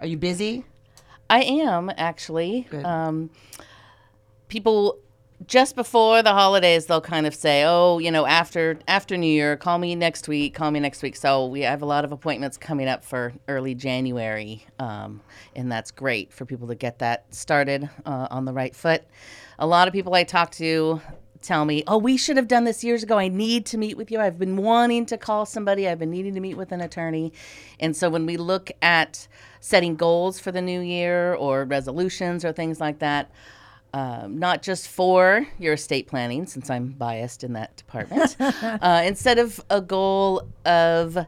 [0.00, 0.64] Are you busy?
[1.28, 2.66] I am actually.
[2.68, 2.84] Good.
[2.84, 3.30] Um,
[4.48, 4.98] people
[5.46, 9.56] just before the holidays, they'll kind of say, "Oh, you know, after after New Year,
[9.56, 10.54] call me next week.
[10.54, 13.74] Call me next week." So we have a lot of appointments coming up for early
[13.74, 15.22] January, um,
[15.56, 19.04] and that's great for people to get that started uh, on the right foot.
[19.58, 21.00] A lot of people I talk to
[21.40, 23.16] tell me, "Oh, we should have done this years ago.
[23.18, 24.20] I need to meet with you.
[24.20, 25.88] I've been wanting to call somebody.
[25.88, 27.32] I've been needing to meet with an attorney."
[27.78, 29.26] And so when we look at
[29.58, 33.30] setting goals for the new year or resolutions or things like that,
[33.92, 39.38] um, not just for your estate planning, since I'm biased in that department, uh, instead
[39.38, 41.18] of a goal of,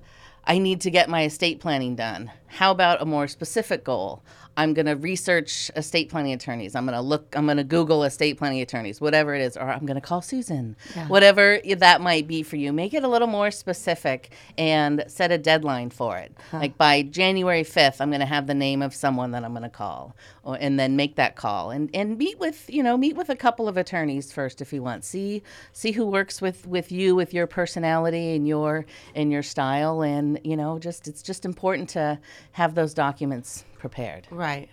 [0.44, 4.22] I need to get my estate planning done, how about a more specific goal?
[4.55, 6.75] I'm going to research estate planning attorneys.
[6.75, 9.70] I'm going to look, I'm going to Google estate planning attorneys, whatever it is, or
[9.70, 10.77] I'm going to call Susan,
[11.09, 12.70] whatever that might be for you.
[12.70, 16.37] Make it a little more specific and set a deadline for it.
[16.53, 19.62] Like by January 5th, I'm going to have the name of someone that I'm going
[19.62, 23.28] to call, and then make that call and, and meet with, you know, meet with
[23.28, 25.05] a couple of attorneys first if you want.
[25.05, 30.02] See, see who works with, with you, with your personality and your, and your style.
[30.02, 32.18] And, you know, just, it's just important to
[32.52, 34.26] have those documents prepared.
[34.31, 34.68] Right.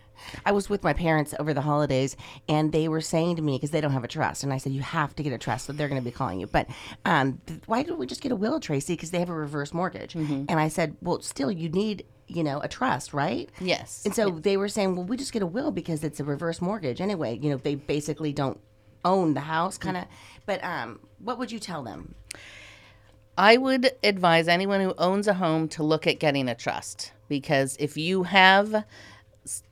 [0.46, 2.18] I was with my parents over the holidays,
[2.50, 4.74] and they were saying to me because they don't have a trust, and I said
[4.74, 6.48] you have to get a trust, so they're going to be calling you.
[6.48, 6.68] But
[7.06, 8.94] um, why don't we just get a will, Tracy?
[8.94, 10.16] Because they have a reverse mortgage.
[10.16, 10.44] Mm-hmm.
[10.50, 13.50] And I said, well, still, you need you know a trust, right?
[13.60, 14.04] Yes.
[14.06, 16.62] And so they were saying, well, we just get a will because it's a reverse
[16.62, 17.38] mortgage anyway.
[17.42, 18.60] You know, they basically don't
[19.04, 20.06] own the house, kind of.
[20.46, 22.16] But um, what would you tell them?
[23.38, 27.78] I would advise anyone who owns a home to look at getting a trust because
[27.80, 28.84] if you have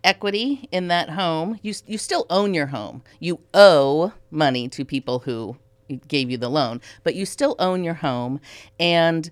[0.03, 3.03] equity in that home, you you still own your home.
[3.19, 5.57] You owe money to people who
[6.07, 8.39] gave you the loan, but you still own your home
[8.79, 9.29] and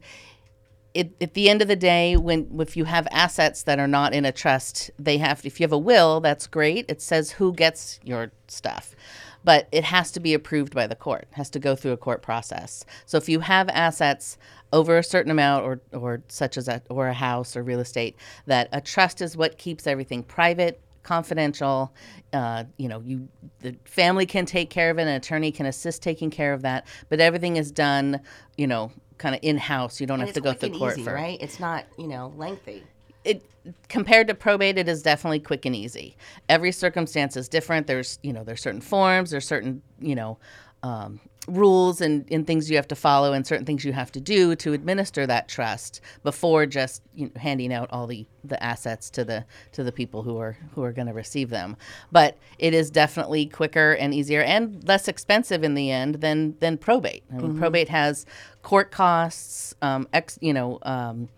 [0.95, 4.13] it, at the end of the day, when if you have assets that are not
[4.13, 5.45] in a trust, they have.
[5.45, 6.86] If you have a will, that's great.
[6.88, 8.95] It says who gets your stuff,
[9.43, 11.27] but it has to be approved by the court.
[11.31, 12.86] It has to go through a court process.
[13.05, 14.38] So if you have assets
[14.71, 18.15] over a certain amount, or or such as a or a house or real estate,
[18.45, 21.93] that a trust is what keeps everything private confidential.
[22.34, 23.27] Uh, you know, you
[23.60, 26.88] the family can take care of it, an attorney can assist taking care of that,
[27.10, 28.19] but everything is done,
[28.58, 29.99] you know, kind of in house.
[30.01, 31.38] You don't And have to go through court easy, for right?
[31.41, 32.84] It's not you know lengthy.
[33.23, 33.43] it
[33.89, 36.15] compared to probate it is definitely quick and easy
[36.49, 40.38] every circumstance is different there's you know there's certain forms there's certain you know
[40.84, 44.19] um, rules and, and things you have to follow and certain things you have to
[44.19, 49.10] do to administer that trust before just you know, handing out all the, the assets
[49.12, 51.77] to the to the people who are who are going to receive them.
[52.12, 56.77] But it is definitely quicker and easier and less expensive in the end than than
[56.77, 57.23] probate.
[57.31, 58.25] I mean, probate has
[58.62, 61.29] court costs um, ex, you know um,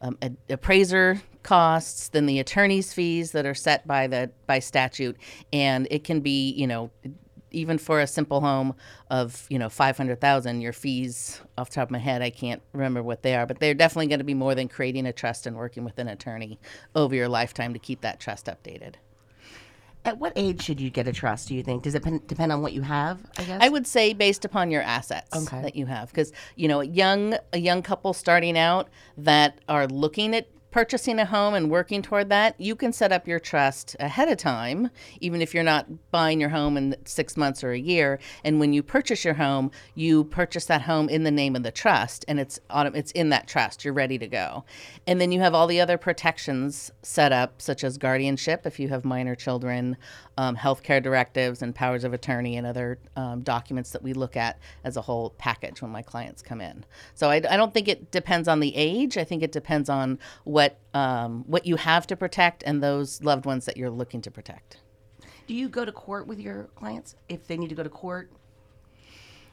[0.00, 5.16] um, a- appraiser costs than the attorney's fees that are set by the by statute.
[5.52, 6.90] And it can be you know
[7.54, 8.74] even for a simple home
[9.10, 13.02] of you know 500,000 your fees off the top of my head I can't remember
[13.02, 15.56] what they are but they're definitely going to be more than creating a trust and
[15.56, 16.58] working with an attorney
[16.94, 18.94] over your lifetime to keep that trust updated
[20.04, 21.48] At what age should you get a trust?
[21.48, 21.82] Do you think?
[21.82, 23.20] Does it pen- depend on what you have?
[23.38, 23.62] I guess.
[23.62, 25.62] I would say based upon your assets Okay.
[25.62, 29.86] that you have, because you know, a young a young couple starting out that are
[29.86, 33.94] looking at purchasing a home and working toward that, you can set up your trust
[34.00, 37.78] ahead of time, even if you're not buying your home in six months or a
[37.78, 38.18] year.
[38.42, 41.70] And when you purchase your home, you purchase that home in the name of the
[41.70, 43.84] trust, and it's auto- it's in that trust.
[43.84, 44.64] You're ready to go,
[45.06, 48.88] and then you have all the other protections set up, such as guardianship if you
[48.88, 49.96] have minor children,
[50.38, 54.58] um, healthcare directives, and powers of attorney, and other um, documents that we look at
[54.84, 56.84] as a whole package when my clients come in.
[57.14, 59.16] So I, I don't think it depends on the age.
[59.16, 63.46] I think it depends on what um, what you have to protect and those loved
[63.46, 64.78] ones that you're looking to protect.
[65.46, 68.30] Do you go to court with your clients if they need to go to court?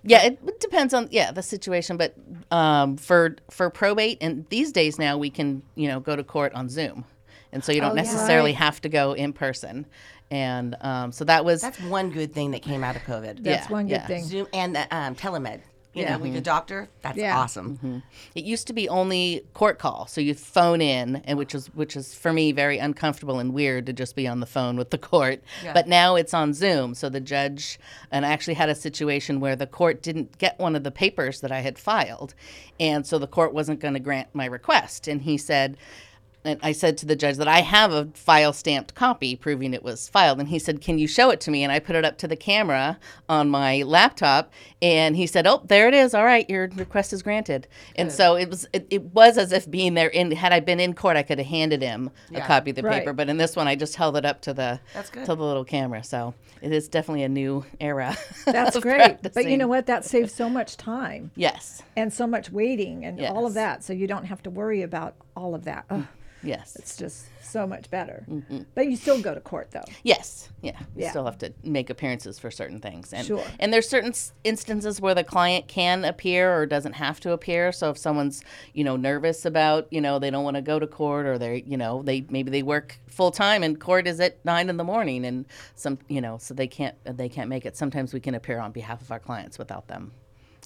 [0.04, 2.16] Yeah, it, depends on yeah the situation, but
[2.50, 6.54] um, for for probate and these days now we can you know go to court
[6.56, 7.06] on Zoom,
[7.52, 8.58] and so you don't Oh, necessarily Right.
[8.58, 9.86] have to go in person,
[10.32, 13.44] and um, so that was That's one good thing that came out of COVID.
[13.44, 14.08] That's Yeah, one good yeah.
[14.08, 14.24] thing.
[14.24, 15.60] Zoom and the um, telemed.
[15.94, 16.88] You know, with your doctor.
[17.02, 17.38] That's Yeah.
[17.38, 18.02] awesome.
[18.34, 21.98] It used to be only court call, so you phone in, and which is which
[21.98, 24.98] is for me very uncomfortable and weird to just be on the phone with the
[24.98, 25.44] court.
[25.62, 25.74] Yeah.
[25.74, 27.78] But now it's on Zoom, so the judge
[28.10, 31.42] and I actually had a situation where the court didn't get one of the papers
[31.42, 32.36] that I had filed,
[32.80, 35.76] and so the court wasn't going to grant my request, and he said.
[36.44, 39.84] And I said to the judge that I have a file stamped copy proving it
[39.84, 40.40] was filed.
[40.40, 41.64] And he said, Can you show it to me?
[41.64, 42.98] And I put it up to the camera
[43.30, 44.52] on my laptop.
[44.82, 46.14] And he said, Oh, there it is.
[46.16, 47.68] All right, your request is granted.
[47.96, 50.80] And so it was it, it was as if being there in had I been
[50.80, 53.00] in court, I could have handed him a copy of the Right.
[53.00, 53.14] paper.
[53.14, 54.80] But in this one I just held it up to the
[55.14, 56.04] to the little camera.
[56.04, 58.18] So it is definitely a new era.
[58.46, 59.18] That's of great.
[59.22, 59.86] But you know what?
[59.86, 61.84] That saves so much time Yes.
[61.96, 63.84] and so much waiting and all of that.
[63.84, 65.86] So you don't have to worry about all of that.
[65.90, 66.06] Ugh,
[66.44, 66.76] Yes.
[66.76, 68.26] it's just so much better.
[68.76, 69.84] But you still go to court though.
[70.04, 70.80] Yes, yeah.
[70.96, 71.10] You Yeah.
[71.10, 73.12] still have to make appearances for certain things.
[73.14, 73.44] And, Sure.
[73.60, 77.72] And there's certain instances where the client can appear or doesn't have to appear.
[77.72, 78.42] So if someone's,
[78.74, 81.64] you know, nervous about, you know, they don't want to go to court or they,
[81.68, 84.84] you know, they maybe they work full time and court is at nine in the
[84.86, 87.76] morning and some, you know, so they can't they can't make it.
[87.76, 90.12] Sometimes we can appear on behalf of our clients without them,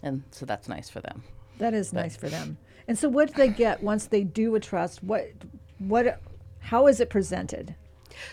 [0.03, 1.23] and so that's nice for them.
[1.57, 2.57] That is nice for them.
[2.87, 5.03] And so what do they get once they do a trust?
[5.03, 5.31] What
[5.79, 6.19] what
[6.59, 7.75] how is it presented?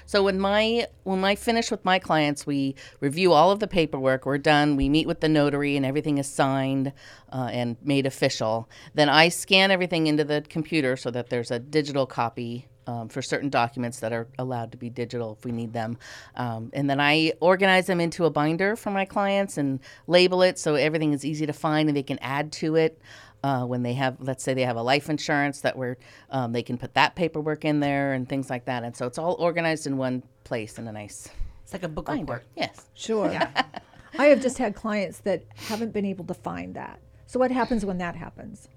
[0.07, 4.27] So when my when I finish with my clients, we review all of the paperwork.
[4.27, 4.77] We're done.
[4.77, 6.93] We meet with the notary, and everything is signed
[7.33, 8.69] uh, and made official.
[8.95, 12.69] Then I scan everything into the computer so that there's a digital copy.
[12.85, 15.99] Um, for certain documents that are allowed to be digital if we need them.
[16.35, 19.79] Um, and then I organize them into a binder for my clients and
[20.09, 23.01] label it so everything is easy to find and they can add to it
[23.43, 25.97] uh, when they have, let's say they have a life insurance that we're,
[26.31, 28.85] um, they can put that paperwork in there and things like that.
[28.85, 31.29] And so it's all organized in one place in a nice
[31.65, 32.21] It's like a book binder.
[32.21, 32.45] report.
[32.57, 32.87] Yes.
[32.95, 33.29] Sure.
[34.19, 37.01] I have just had clients that haven't been able to find that.
[37.27, 38.69] So what happens when that happens?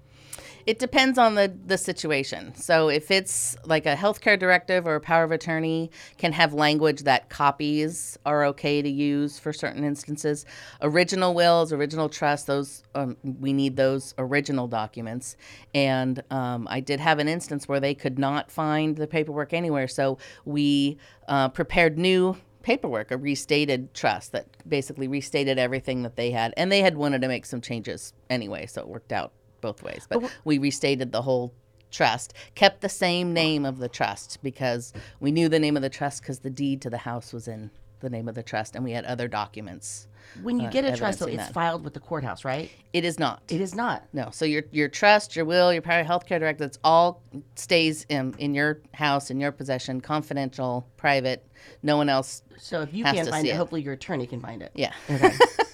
[0.66, 2.52] It depends on the, the situation.
[2.56, 7.02] So if it's like a healthcare directive or a power of attorney can have language
[7.02, 10.44] that copies are okay to use for certain instances.
[10.82, 15.36] Original wills, original trust, those um, we need those original documents.
[15.72, 19.86] And um, I did have an instance where they could not find the paperwork anywhere,
[19.86, 20.98] so we
[21.28, 26.72] uh, prepared new paperwork, a restated trust that basically restated everything that they had, and
[26.72, 29.32] they had wanted to make some changes anyway, so it worked out
[29.66, 30.06] both ways.
[30.08, 31.52] But we restated the whole
[31.90, 35.88] trust, kept the same name of the trust because we knew the name of the
[35.88, 38.84] trust because the deed to the house was in the name of the trust, and
[38.84, 40.06] we had other documents.
[40.42, 41.52] When you uh, get a trust, though, it's that.
[41.52, 42.70] filed with the courthouse, right?
[42.92, 43.42] It is not.
[43.48, 44.04] It is not.
[44.12, 44.28] No.
[44.32, 47.22] So your your trust, your will, your power health care directive, it's all
[47.54, 51.46] stays in, in your house, in your possession, confidential, private.
[51.82, 52.42] No one else.
[52.58, 53.56] So if you can't find it, it.
[53.56, 54.72] hopefully your attorney can find it.
[54.74, 54.92] Yeah.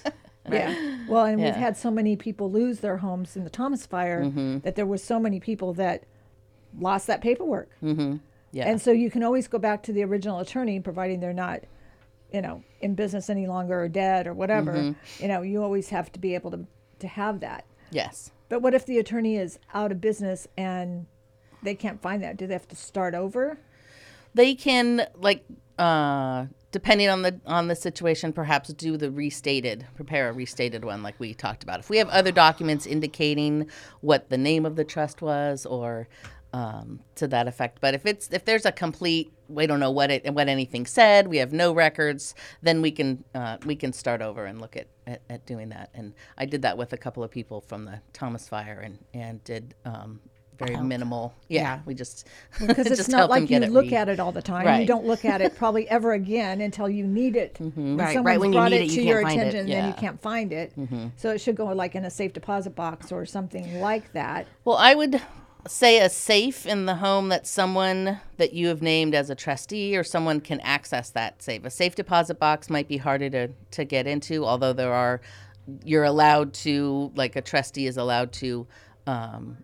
[0.51, 0.97] Yeah.
[1.07, 4.59] Well, and we've had so many people lose their homes in the Thomas fire Mm-hmm.
[4.59, 6.03] that there was so many people that
[6.79, 7.69] lost that paperwork.
[7.81, 8.17] Mm-hmm.
[8.51, 8.67] Yeah.
[8.69, 11.61] And so you can always go back to the original attorney, providing they're not,
[12.31, 14.73] you know, in business any longer or dead or whatever.
[14.73, 15.21] Mm-hmm.
[15.23, 16.65] You know, you always have to be able to
[16.99, 17.65] to have that.
[17.91, 18.31] yes.
[18.49, 21.07] But what if the attorney is out of business and
[21.63, 22.37] they can't find that?
[22.37, 23.57] Do they have to start over?
[24.35, 25.43] they can like
[25.77, 31.01] uh depending on the on the situation perhaps do the restated prepare a restated one
[31.01, 31.79] like we talked about.
[31.79, 33.69] If we have other documents indicating
[34.01, 36.09] what the name of the trust was or
[36.51, 37.79] um, to that effect.
[37.79, 41.27] But if it's if there's a complete we don't know what it what anything said
[41.27, 44.87] we have no records then we can uh, we can start over and look at,
[45.05, 45.91] at at doing that.
[45.93, 49.43] And i did that with a couple of people from the thomas fire and and
[49.43, 50.19] did um
[50.57, 51.79] very minimal yeah, Yeah.
[51.85, 52.27] we just
[52.59, 54.81] Because it's just not like you look re- at it all the time.
[54.81, 57.59] You don't look at it probably ever again until you need it.
[57.59, 57.97] And Mm-hmm.
[57.99, 59.47] Right, right when you brought need it it, to you your can't find it.
[59.47, 60.73] attention, and then you can't find it.
[61.17, 64.47] So it should go like in a safe deposit box or something like that.
[64.65, 65.21] Well, I would
[65.67, 69.95] say a safe in the home that someone that you have named as a trustee
[69.95, 71.63] or someone can access that safe.
[71.63, 75.21] A safe deposit box might be harder to, to get into, although there are,
[75.85, 78.67] you're allowed to, like a trustee is allowed to
[79.07, 79.57] um,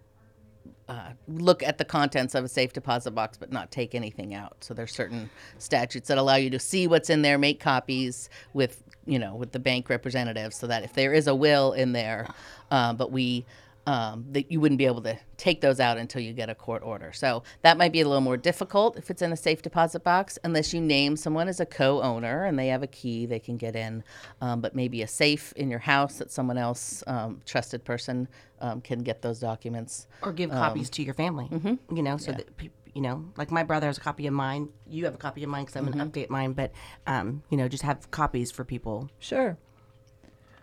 [0.90, 4.58] uh, look at the contents of a safe deposit box but not take anything out.
[4.64, 8.84] So there's certain statutes that allow you to see what's in there, make copies with
[9.06, 12.28] you know with the bank representative, so that if there is a will in there,
[12.72, 13.46] uh, but we
[13.88, 16.84] um, that you wouldn't be able to take those out until you get a court
[16.84, 17.12] order.
[17.14, 20.38] So that might be a little more difficult if it's in a safe deposit box,
[20.44, 23.76] unless you name someone as a co-owner and they have a key they can get
[23.76, 24.04] in.
[24.42, 28.28] Um, but maybe a safe in your house that someone else, um, trusted person,
[28.62, 30.08] um, can get those documents.
[30.22, 31.48] or give Um, copies to your family.
[31.50, 31.80] mhm.
[31.96, 34.68] You know, so that peop you know, like my brother has a copy of mine.
[34.88, 35.98] You have a copy of mine because I'm Mm-hmm.
[36.00, 36.54] going to update mine.
[36.54, 36.72] But
[37.08, 39.10] um, you know, just have copies for people.
[39.20, 39.58] Sure.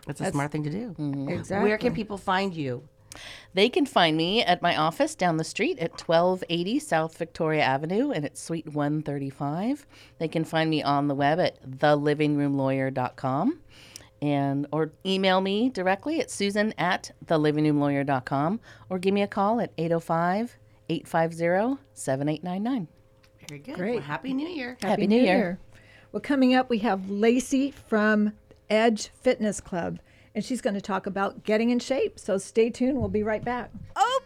[0.07, 0.93] It's a That's- smart thing to do.
[0.97, 1.67] Where Exactly.
[1.69, 2.83] Where can people find you?
[3.53, 8.11] They can find me at my office down the street at 1280 South Victoria Avenue,
[8.11, 9.85] and it's Suite 135.
[10.19, 13.59] They can find me on the web at thelivingroomlawyer.com
[14.19, 18.59] and or email me directly at susan at thelivingroomlawyer.com
[18.89, 20.57] or give me a call at 805
[20.89, 22.87] 850 7899.
[23.47, 23.75] Very good.
[23.75, 23.95] Great.
[23.95, 24.77] Well, Happy New Year.
[24.81, 25.59] Happy New Year.
[26.11, 28.33] Well, coming up, we have Lacey from
[28.69, 29.99] Edge Fitness Club,
[30.37, 32.19] and she's going to talk about getting in shape.
[32.19, 32.99] So stay tuned.
[32.99, 33.71] We'll be right back.
[33.95, 34.21] Oh,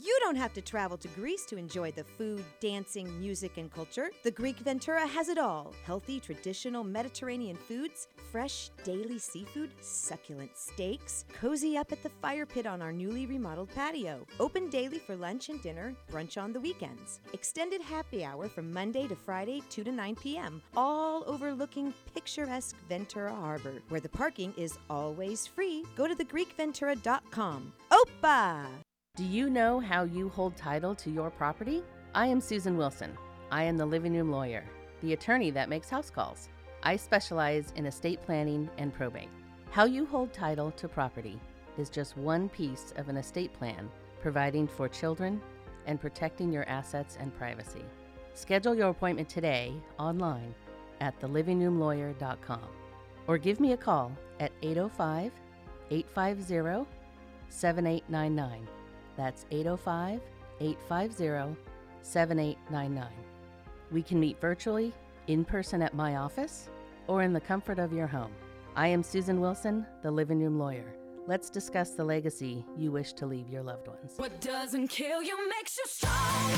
[0.00, 4.10] You don't have to travel to Greece to enjoy the food, dancing, music, and culture.
[4.24, 11.24] The Greek Ventura has it all healthy, traditional Mediterranean foods, fresh daily seafood, succulent steaks,
[11.32, 14.26] cozy up at the fire pit on our newly remodeled patio.
[14.40, 17.20] Open daily for lunch and dinner, brunch on the weekends.
[17.32, 23.34] Extended happy hour from Monday to Friday, 2 to 9 p.m., all overlooking picturesque Ventura
[23.34, 25.84] Harbor, where the parking is always free.
[25.96, 27.72] Go to thegreekventura.com.
[27.92, 28.66] Opa!
[29.18, 31.82] Do you know how you hold title to your property?
[32.14, 33.18] I am Susan Wilson.
[33.50, 34.62] I am the living room lawyer,
[35.02, 36.48] the attorney that makes house calls.
[36.84, 39.28] I specialize in estate planning and probate.
[39.72, 41.40] How you hold title to property
[41.78, 43.90] is just one piece of an estate plan,
[44.22, 45.40] providing for children
[45.86, 47.84] and protecting your assets and privacy.
[48.34, 50.54] Schedule your appointment today online
[51.00, 52.68] at thelivingroomlawyer.com
[53.26, 55.32] or give me a call at 805
[55.90, 56.88] 850
[57.48, 58.77] 7899.
[59.18, 60.20] That's 805
[60.60, 61.60] 850
[62.02, 63.06] 7899.
[63.90, 64.94] We can meet virtually,
[65.26, 66.70] in person at my office,
[67.08, 68.32] or in the comfort of your home.
[68.76, 70.94] I am Susan Wilson, the living room lawyer.
[71.26, 74.12] Let's discuss the legacy you wish to leave your loved ones.
[74.16, 76.54] What doesn't kill you makes you stronger.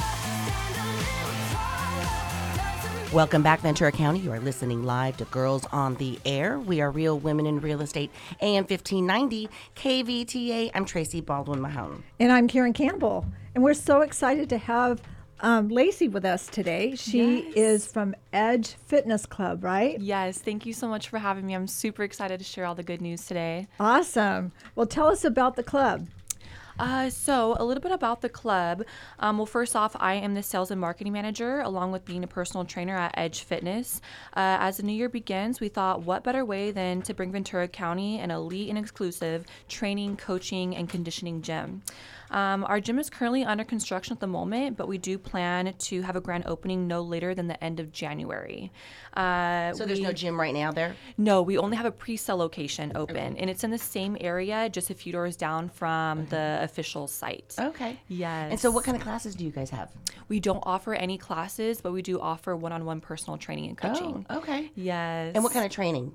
[3.13, 4.21] Welcome back, Ventura County.
[4.21, 6.61] You are listening live to Girls on the Air.
[6.61, 8.09] We are Real Women in Real Estate,
[8.41, 10.71] AM 1590, KVTA.
[10.75, 12.05] I'm Tracy Baldwin Mahone.
[12.21, 13.27] And I'm Karen Campbell.
[13.57, 15.03] And we're so excited to have
[15.41, 16.95] um, Lacey with us today.
[16.95, 17.53] She Yes.
[17.57, 19.99] is from Edge Fitness Club, right?
[20.01, 21.55] Yes, thank you so much for having me.
[21.57, 23.67] I'm super excited to share all the good news today.
[23.81, 24.53] Awesome.
[24.77, 26.07] Well, tell us about the club.
[26.81, 28.83] Uh, so, a little bit about the club.
[29.19, 32.27] Um, well, first off, I am the sales and marketing manager, along with being a
[32.27, 34.01] personal trainer at Edge Fitness.
[34.35, 37.69] Uh, as the new year begins, we thought, what better way than to bring Ventura
[37.69, 41.83] County an elite and exclusive training, coaching, and conditioning gym?
[42.31, 46.03] Um, our gym is currently under construction at the moment, but we do plan to
[46.03, 48.71] have a grand opening no later than the end of January.
[49.17, 50.95] Uh, So there's no gym right now there?
[51.19, 54.91] no, we only have a pre-sale location open, and it's in the same area, just
[54.91, 57.55] a few doors down from the official site.
[57.59, 57.99] Okay.
[58.09, 58.51] Yes.
[58.53, 59.91] And so, what kind of classes do you guys have?
[60.29, 64.27] We don't offer any classes, but we do offer one-on-one personal training and coaching.
[64.31, 64.71] Oh, okay.
[64.75, 65.33] Yes.
[65.35, 66.15] And what kind of training?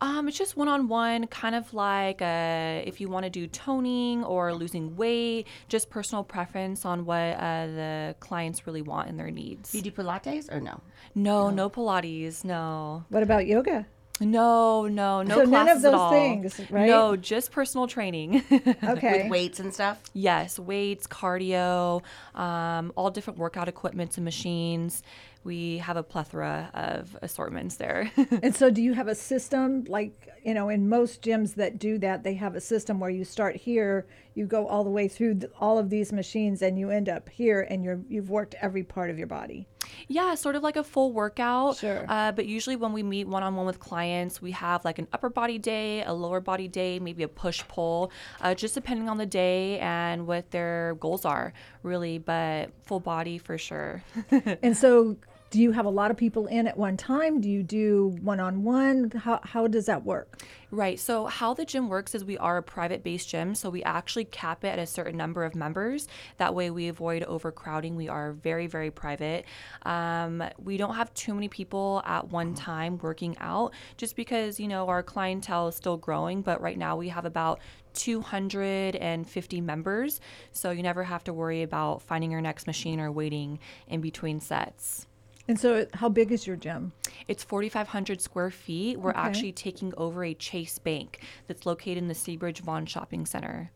[0.00, 4.52] Um, it's just one-on-one, kind of like uh, if you want to do toning or
[4.52, 9.70] losing weight, just personal preference on what uh, the clients really want and their needs.
[9.70, 10.80] Do you do Pilates or no?
[11.14, 13.04] No, no, Pilates, no.
[13.08, 13.86] What about yoga?
[14.20, 16.10] No, no, no So none of classes at those all.
[16.12, 16.86] things, right?
[16.86, 18.42] No, just personal training.
[18.84, 19.22] Okay.
[19.22, 20.00] With weights and stuff?
[20.12, 22.02] Yes, weights, cardio,
[22.34, 25.02] um, all different workout equipments and machines.
[25.42, 28.10] We have a plethora of assortments there.
[28.42, 31.98] and so, do you have a system like, you know, in most gyms that do
[31.98, 35.34] that, they have a system where you start here, you go all the way through
[35.40, 38.82] th- all of these machines, and you end up here, and you're you've worked every
[38.82, 39.66] part of your body.
[40.08, 41.76] Yeah, sort of like a full workout.
[41.76, 42.04] Sure.
[42.08, 45.08] Uh, but usually when we meet one on one with clients, we have like an
[45.12, 48.10] upper body day, a lower body day, maybe a push pull,
[48.40, 52.18] uh, just depending on the day and what their goals are, really.
[52.18, 54.02] But full body for sure.
[54.62, 55.16] and so,
[55.54, 57.40] do you have a lot of people in at one time?
[57.40, 59.12] Do you do one on one?
[59.12, 60.42] How how does that work?
[60.72, 60.98] Right.
[60.98, 63.54] So, how the gym works is we are a private based gym.
[63.54, 66.08] So, we actually cap it at a certain number of members.
[66.38, 67.94] That way, we avoid overcrowding.
[67.94, 69.44] We are very, very private.
[69.82, 74.66] Um, we don't have too many people at one time working out just because, you
[74.66, 76.42] know, our clientele is still growing.
[76.42, 77.60] But right now, we have about
[77.92, 80.20] 250 members.
[80.50, 84.40] So, you never have to worry about finding your next machine or waiting in between
[84.40, 85.06] sets.
[85.46, 86.92] And so, how big is your gym?
[87.28, 88.98] It's 4,500 square feet.
[88.98, 89.18] We're Okay.
[89.20, 93.70] actually taking over a Chase Bank that's located in the Seabridge Vons Shopping Center.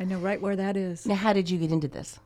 [0.00, 1.06] I know right where that is.
[1.06, 2.18] Now, how did you get into this?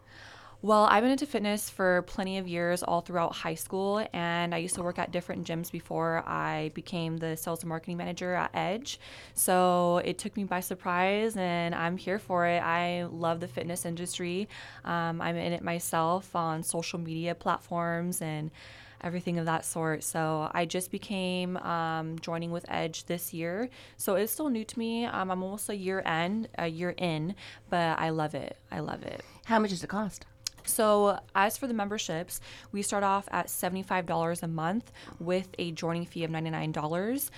[0.60, 4.58] Well, I've been into fitness for plenty of years, all throughout high school, and I
[4.58, 8.50] used to work at different gyms before I became the sales and marketing manager at
[8.54, 8.98] Edge.
[9.34, 12.58] So it took me by surprise, and I'm here for it.
[12.60, 14.48] I love the fitness industry.
[14.84, 18.50] Um, I'm in it myself on social media platforms and
[19.00, 20.02] everything of that sort.
[20.02, 23.68] So I just became um, joining with Edge this year.
[23.96, 25.04] So it's still new to me.
[25.04, 27.36] Um, I'm almost a year end, a year in,
[27.70, 28.56] but I love it.
[28.72, 29.22] I love it.
[29.44, 30.26] How much does it cost?
[30.68, 32.40] So, as for the memberships,
[32.72, 37.30] we start off at $75 a month with a joining fee of $99.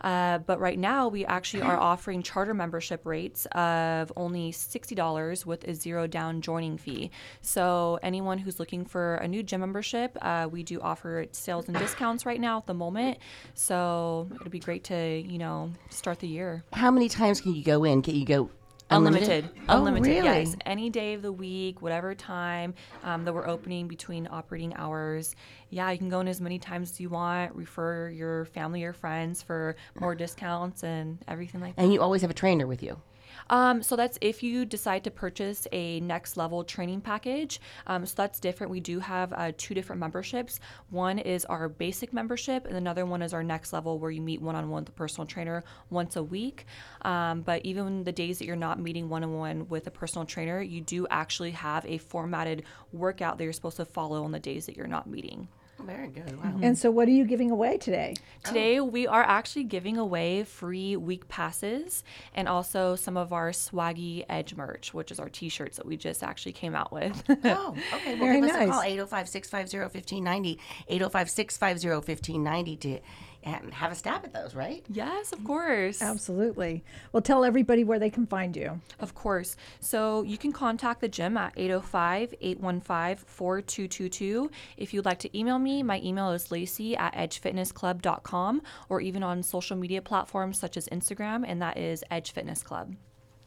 [0.00, 5.64] Uh, but right now, we actually are offering charter membership rates of only $60 with
[5.64, 7.10] a zero down joining fee.
[7.42, 11.76] So, anyone who's looking for a new gym membership, uh, we do offer sales and
[11.76, 13.18] discounts right now at the moment.
[13.54, 16.64] So, it'd be great to, you know, start the year.
[16.72, 18.02] How many times can you go in?
[18.02, 18.50] Can you go
[18.90, 19.28] unlimited?
[19.28, 19.50] Unlimited.
[19.68, 20.24] Oh, Unlimited, really?
[20.24, 20.56] yes.
[20.64, 22.74] Any day of the week, whatever time
[23.04, 25.34] um, that we're opening between operating hours.
[25.70, 28.92] Yeah, you can go in as many times as you want, refer your family or
[28.92, 31.82] friends for more discounts and everything like that.
[31.82, 33.00] And you always have a trainer with you.
[33.50, 37.60] Um, so that's if you decide to purchase a next level training package.
[37.86, 38.70] Um, so that's different.
[38.70, 40.60] We do have uh, two different memberships.
[40.90, 44.40] One is our basic membership, and another one is our next level where you meet
[44.40, 46.66] one on one with a personal trainer once a week.
[47.02, 50.26] Um, but even the days that you're not meeting one on one with a personal
[50.26, 54.40] trainer, you do actually have a formatted workout that you're supposed to follow on the
[54.40, 55.48] days that you're not meeting.
[55.88, 56.44] Very good.
[56.44, 56.52] Wow.
[56.60, 58.14] And so, what are you giving away today?
[58.44, 64.22] Today, we are actually giving away free week passes and also some of our swaggy
[64.28, 67.24] Edge merch, which is our t shirts that we just actually came out with.
[67.42, 68.16] Oh, okay.
[68.16, 73.00] Well, Very give us a call, 805 650 1590, 805 650 1590 to
[73.44, 74.84] and have a stab at those, right?
[74.88, 76.02] Yes, of course.
[76.02, 76.84] Absolutely.
[77.12, 78.80] Well, tell everybody where they can find you.
[79.00, 79.56] Of course.
[79.80, 84.50] So you can contact the gym at 805 815 4222.
[84.76, 89.42] If you'd like to email me, my email is lacey at edgefitnessclub.com or even on
[89.42, 92.94] social media platforms such as Instagram, and that is Edge Fitness Club.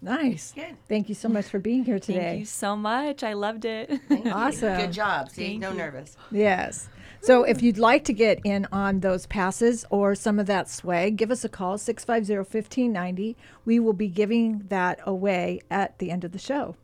[0.03, 0.51] Nice.
[0.53, 0.77] Good.
[0.89, 2.19] Thank you so much for being here today.
[2.19, 3.23] Thank you so much.
[3.23, 3.91] I loved it.
[4.31, 4.77] Awesome.
[4.77, 5.29] Good job.
[5.29, 5.77] See, Thank no you.
[5.77, 6.17] nervous.
[6.31, 6.89] Yes.
[7.23, 11.17] So if you'd like to get in on those passes or some of that swag,
[11.17, 13.35] give us a call 650-1590.
[13.63, 16.75] We will be giving that away at the end of the show.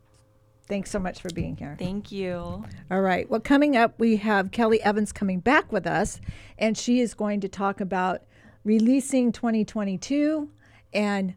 [0.67, 1.75] Thanks so much for being here.
[1.79, 2.63] Thank you.
[2.91, 3.27] All right.
[3.27, 6.21] Well, coming up, we have Kellee Evans coming back with us,
[6.59, 8.21] and she is going to talk about
[8.63, 10.51] releasing 2022
[10.93, 11.33] and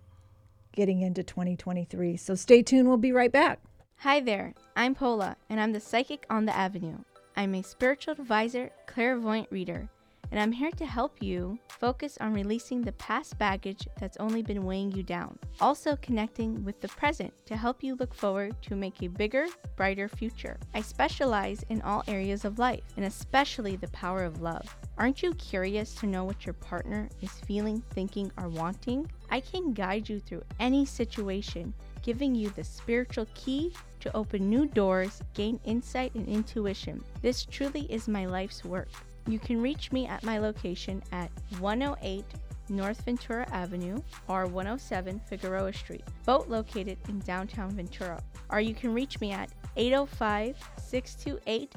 [0.72, 2.18] getting into 2023.
[2.18, 2.86] So stay tuned.
[2.86, 3.60] We'll be right back.
[3.98, 6.98] Hi there, I'm Pola, and I'm the psychic on the avenue.
[7.40, 9.88] I'm a spiritual advisor, clairvoyant reader,
[10.30, 14.66] and I'm here to help you focus on releasing the past baggage that's only been
[14.66, 15.38] weighing you down.
[15.58, 20.06] Also, connecting with the present to help you look forward to make a bigger, brighter
[20.06, 20.58] future.
[20.74, 24.76] I specialize in all areas of life, and especially the power of love.
[24.98, 29.10] Aren't you curious to know what your partner is feeling, thinking, or wanting?
[29.30, 31.72] I can guide you through any situation,
[32.02, 37.02] giving you the spiritual key to open new doors, gain insight and intuition.
[37.22, 38.88] This truly is my life's work.
[39.26, 42.24] You can reach me at my location at 108
[42.68, 43.98] North Ventura Avenue
[44.28, 48.22] or 107 Figueroa Street, both located in downtown Ventura.
[48.50, 51.74] Or you can reach me at 805 628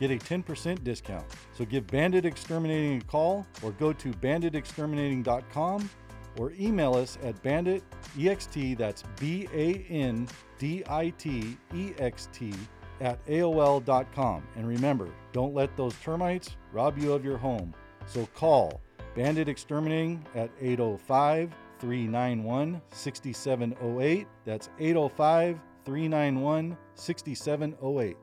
[0.00, 1.24] get a 10% discount.
[1.52, 5.90] So give Bandit Exterminating a call or go to banditexterminating.com
[6.38, 10.28] or email us at banditext, that's B A N
[10.58, 12.52] D I T E X T,
[13.00, 14.42] at AOL.com.
[14.56, 17.74] And remember, don't let those termites rob you of your home.
[18.06, 18.80] So call
[19.14, 24.26] Bandit Exterminating at 805 391 6708.
[24.44, 28.16] That's 805 391 6708.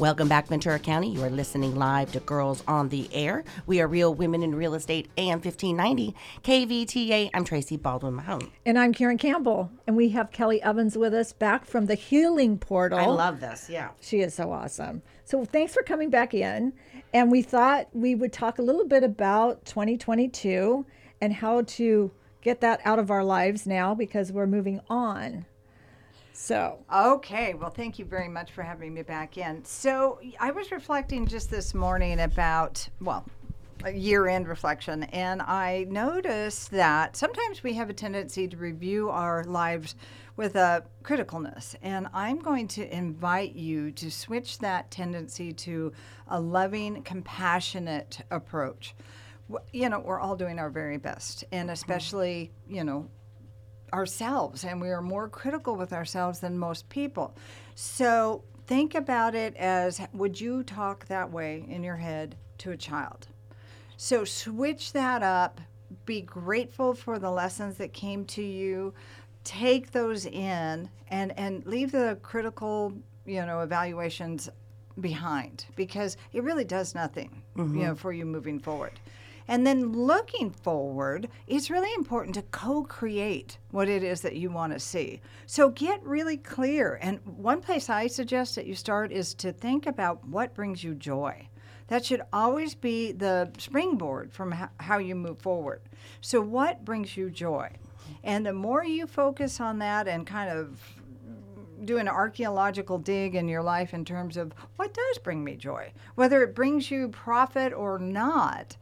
[0.00, 1.10] Welcome back, Ventura County.
[1.10, 3.44] You are listening live to Girls on the Air.
[3.66, 7.28] We are Real Women in Real Estate, AM 1590, KVTA.
[7.34, 8.50] I'm Tracy Baldwin Mahone.
[8.64, 9.70] And I'm Karen Campbell.
[9.86, 12.98] And we have Kellee Evans with us back from the Healing Portal.
[12.98, 13.90] I love this, yeah.
[14.00, 15.02] She is so awesome.
[15.26, 16.72] So thanks for coming back in.
[17.12, 20.86] And we thought we would talk a little bit about 2022
[21.20, 25.44] and how to get that out of our lives now because we're moving on.
[26.42, 29.62] So, Okay, well, thank you very much for having me back in.
[29.62, 33.26] So, I was reflecting just this morning about, well,
[33.84, 39.10] a year end reflection, and I noticed that sometimes we have a tendency to review
[39.10, 39.96] our lives
[40.36, 41.74] with a criticalness.
[41.82, 45.92] And I'm going to invite you to switch that tendency to
[46.28, 48.94] a loving, compassionate approach.
[49.74, 51.74] You know, we're all doing our very best, and mm-hmm.
[51.74, 53.10] especially, you know,
[53.92, 57.34] ourselves and we are more critical with ourselves than most people.
[57.74, 62.76] So think about it as would you talk that way in your head to a
[62.76, 63.28] child?
[63.96, 65.60] So switch that up.
[66.06, 68.94] Be grateful for the lessons that came to you.
[69.44, 72.92] Take those in and and leave the critical,
[73.26, 74.48] you know, evaluations
[75.00, 77.74] behind because it really does nothing, Mhm.
[77.76, 78.92] you know, for you moving forward.
[79.50, 84.48] And then looking forward, it's really important to co create what it is that you
[84.48, 85.20] want to see.
[85.46, 87.00] So get really clear.
[87.02, 90.94] And one place I suggest that you start is to think about what brings you
[90.94, 91.48] joy.
[91.88, 95.80] That should always be the springboard from how you move forward.
[96.20, 97.72] So, what brings you joy?
[98.22, 100.78] And the more you focus on that and kind of
[101.84, 105.92] do an archaeological dig in your life in terms of what does bring me joy,
[106.14, 108.76] whether it brings you profit or not,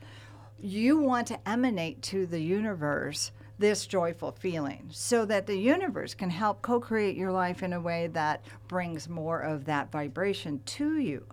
[0.60, 6.30] you want to emanate to the universe this joyful feeling so that the universe can
[6.30, 10.98] help co create your life in a way that brings more of that vibration to
[10.98, 11.24] you.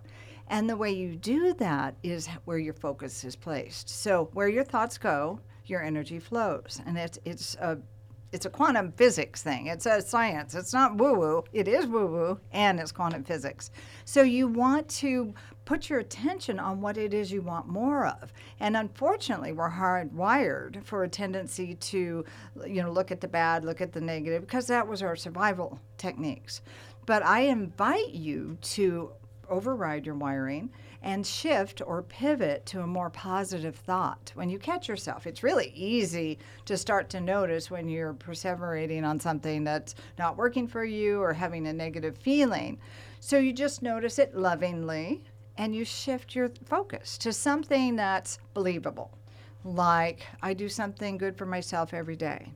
[0.48, 3.88] And the way you do that is where your focus is placed.
[3.88, 6.80] So, where your thoughts go, your energy flows.
[6.86, 7.78] And it's, it's a
[8.32, 9.68] it's a quantum physics thing.
[9.68, 10.54] It's a science.
[10.54, 11.44] It's not woo woo.
[11.52, 13.70] It is woo woo and it's quantum physics.
[14.04, 15.32] So you want to
[15.66, 18.32] put your attention on what it is you want more of.
[18.60, 22.24] And unfortunately, we're hardwired for a tendency to,
[22.66, 25.78] you know, look at the bad, look at the negative, because that was our survival
[25.98, 26.62] techniques.
[27.04, 29.12] But I invite you to
[29.50, 30.70] override your wiring
[31.02, 34.32] and shift or pivot to a more positive thought.
[34.34, 39.20] When you catch yourself, it's really easy to start to notice when you're perseverating on
[39.20, 42.78] something that's not working for you or having a negative feeling.
[43.20, 45.22] So you just notice it lovingly
[45.58, 49.10] and you shift your focus to something that's believable.
[49.64, 52.52] Like, I do something good for myself every day.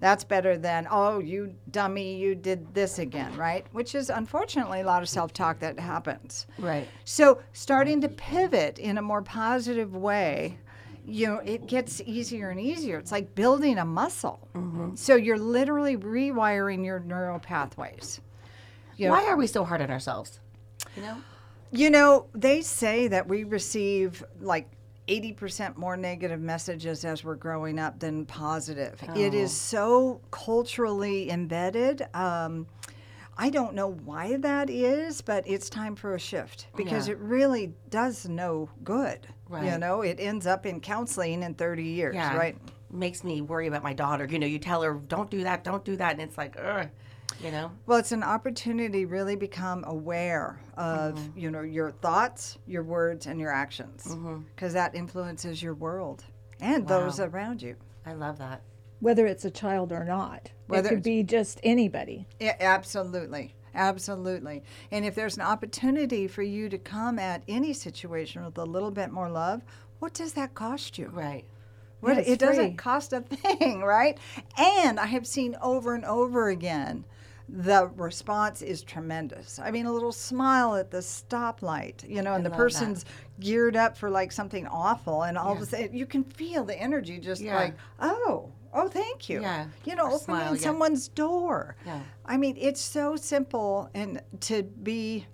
[0.00, 3.64] That's better than, oh, you dummy, you did this again, right?
[3.72, 6.46] Which is unfortunately a lot of self talk that happens.
[6.58, 6.88] Right.
[7.04, 10.58] So starting to pivot in a more positive way,
[11.06, 12.98] you know, it gets easier and easier.
[12.98, 14.48] It's like building a muscle.
[14.54, 14.96] Mm-hmm.
[14.96, 18.20] So you're literally rewiring your neural pathways.
[18.96, 20.40] You know- Why are we so hard on ourselves?
[20.96, 21.16] You know?
[21.74, 24.68] You know, they say that we receive like
[25.08, 29.02] 80% more negative messages as we're growing up than positive.
[29.16, 29.38] It Oh.
[29.38, 32.06] is so culturally embedded.
[32.14, 32.66] Um,
[33.38, 37.14] I don't know why that is, but it's time for a shift because Yeah.
[37.14, 39.26] it really does no good.
[39.48, 39.64] Right.
[39.72, 42.36] You know, it ends up in counseling in 30 years, Yeah.
[42.36, 42.56] right?
[42.90, 44.26] Makes me worry about my daughter.
[44.26, 46.12] You know, you tell her, don't do that, don't do that.
[46.12, 46.88] And it's like, ugh,
[47.42, 47.70] you know?
[47.86, 51.38] Well, it's an opportunity to really become aware of, Mm-hmm.
[51.38, 54.14] you know, your thoughts, your words, and your actions,
[54.54, 56.24] because that influences your world
[56.60, 57.76] and those around you.
[58.06, 58.62] I love that.
[59.00, 62.26] whether it's a child or not, Whether it could be just anybody.
[62.40, 63.54] Yeah, absolutely.
[63.74, 64.62] Absolutely.
[64.90, 68.90] And if there's an opportunity for you to come at any situation with a little
[68.90, 69.62] bit more love,
[69.98, 71.08] what does that cost you?
[71.08, 71.44] Right.
[72.00, 72.36] What, Yeah, it free.
[72.36, 74.18] doesn't cost a thing, right?
[74.58, 77.04] And I have seen over and over again
[77.54, 79.58] the response is tremendous.
[79.58, 82.56] I mean, a little smile at the stoplight, you know, and I the love that.
[82.56, 83.04] person's
[83.40, 85.56] geared up for like something awful, and all Yeah.
[85.56, 87.56] of a sudden you can feel the energy just Yeah.
[87.56, 89.42] like, oh, oh, thank you.
[89.42, 89.66] Yeah.
[89.84, 90.62] You know, Or opening smile, yeah.
[90.62, 91.76] someone's door.
[91.84, 92.00] Yeah.
[92.24, 95.26] I mean, it's so simple, and to be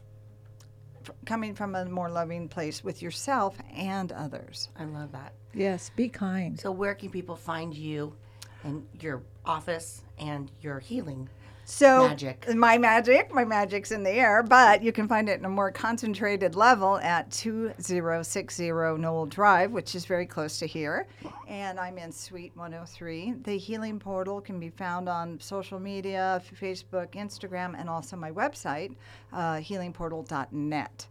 [1.02, 4.70] f- coming from a more loving place with yourself and others.
[4.76, 5.34] I love that.
[5.54, 6.58] Yes, be kind.
[6.58, 8.16] So where can people find you
[8.64, 11.28] and your office and your healing
[11.70, 12.48] So magic?
[12.54, 15.70] my magic, my magic's in the air, but you can find it in a more
[15.70, 21.06] concentrated level at 2060 Knoll Drive, which is very close to here.
[21.46, 23.34] And I'm in Suite 103.
[23.42, 28.96] The healing portal can be found on social media, Facebook, Instagram, and also my website,
[29.34, 31.06] uh, healingportal.net.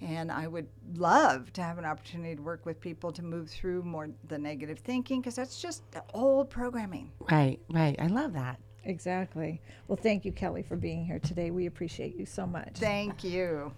[0.00, 3.82] And I would love to have an opportunity to work with people to move through
[3.82, 5.82] more the negative thinking because that's just
[6.14, 7.12] old programming.
[7.30, 7.96] Right, right.
[7.98, 8.58] I love that.
[8.88, 9.60] Exactly.
[9.86, 11.50] Well, thank you, Kellee, for being here today.
[11.50, 12.70] We appreciate you so much.
[12.74, 13.72] Thank you.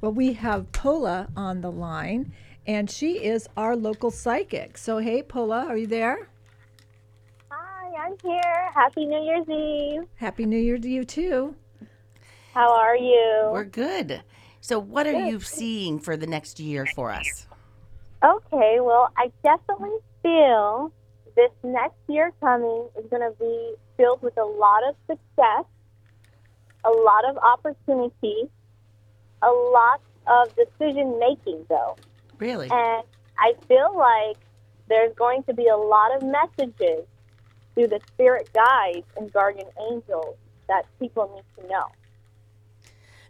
[0.00, 2.32] Well, we have Pola on the line,
[2.66, 4.76] and she is our local psychic.
[4.76, 6.28] So, hey, Pola, are you there?
[7.50, 8.70] Hi, I'm here.
[8.74, 10.08] Happy New Year's Eve.
[10.16, 11.54] Happy New Year to you, too.
[12.52, 13.50] How are you?
[13.52, 14.22] We're good.
[14.60, 15.28] So what are Good.
[15.28, 17.46] you seeing for the next year for us?
[18.22, 20.92] Okay, well, I definitely feel
[21.36, 25.64] this next year coming is going to be filled with a lot of success,
[26.84, 28.48] a lot of opportunity,
[29.42, 31.96] a lot of decision making, though.
[32.38, 32.70] Really?
[32.70, 33.04] And
[33.38, 34.38] I feel like
[34.88, 37.04] there's going to be a lot of messages
[37.74, 40.36] through the spirit guides and guardian angels
[40.68, 41.86] that people need to know.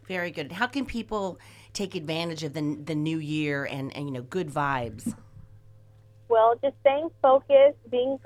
[0.07, 0.53] Very good.
[0.53, 1.37] How can people
[1.73, 5.15] take advantage of the the new year and, and you know good vibes?
[6.27, 8.17] Well, just staying focused, being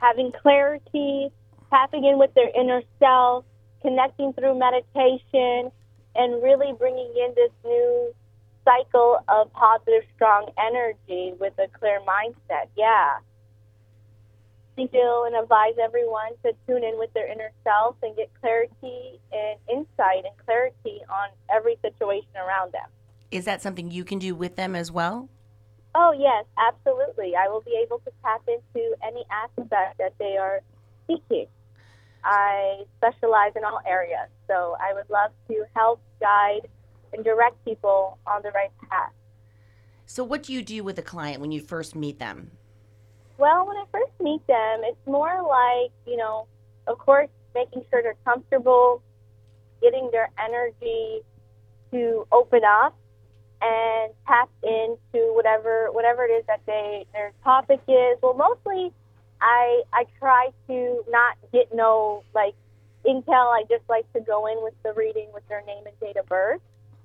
[0.00, 1.30] having clarity,
[1.70, 3.44] tapping in with their inner self,
[3.82, 5.70] connecting through meditation,
[6.14, 8.12] and really bringing in this new
[8.64, 12.68] cycle of positive, strong energy with a clear mindset.
[12.76, 13.18] Yeah.
[14.78, 19.20] I feel and advise everyone to tune in with their inner self and get clarity
[19.30, 22.88] and insight and clarity on every situation around them.
[23.30, 25.28] Is that something you can do with them as well?
[25.94, 27.34] Oh, yes, absolutely.
[27.36, 30.60] I will be able to tap into any aspect that they are
[31.06, 31.46] seeking.
[32.24, 36.68] I specialize in all areas, so I would love to help, guide,
[37.12, 39.12] and direct people on the right path.
[40.06, 42.50] So what do you do with a client when you first meet them?
[43.38, 46.46] Well, when I first meet them, it's more like, you know,
[46.86, 49.02] of course, making sure they're comfortable,
[49.80, 51.20] getting their energy
[51.92, 52.96] to open up
[53.62, 58.18] and tap into whatever whatever it is that they their topic is.
[58.22, 58.92] Well, mostly
[59.40, 62.54] I I try to not get no like
[63.06, 63.48] intel.
[63.52, 66.26] I just like to go in with the reading with their name and date of
[66.26, 66.60] birth,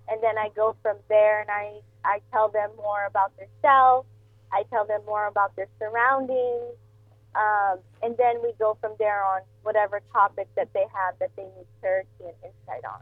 [0.10, 4.08] and then I go from there and I I tell them more about themselves.
[4.52, 6.76] I tell them more about their surroundings,
[7.36, 11.44] um, and then we go from there on whatever topic that they have that they
[11.44, 13.02] need clarity and insight on.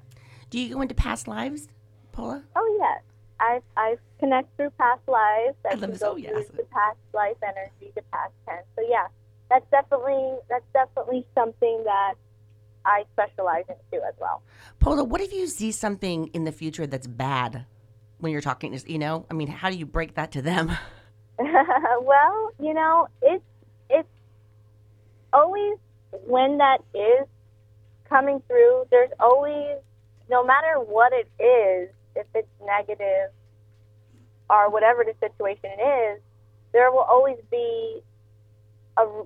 [0.49, 1.67] Do you go into past lives,
[2.11, 2.43] Paula?
[2.55, 3.01] Oh yes,
[3.39, 5.55] I I connect through past lives.
[5.65, 6.31] I, I can go Oh, yes.
[6.47, 8.65] through the past life energy, the past tense.
[8.75, 9.07] So yeah,
[9.54, 12.16] that's definitely that's definitely something that
[12.86, 14.41] I specialize in too as well.
[14.80, 17.66] Paula, what if you see something in the future that's bad
[18.18, 18.78] when you're talking?
[18.78, 20.72] To, you know, I mean, how do you break that to them?
[21.38, 23.43] well, you know, it's
[23.89, 24.10] it's
[25.32, 25.78] always
[26.26, 27.28] when that is
[28.10, 28.86] coming through.
[28.91, 29.78] There's always,
[30.30, 33.32] no matter what it is, if it's negative
[34.49, 36.22] or whatever the situation is,
[36.72, 38.01] there will always be
[38.97, 39.24] a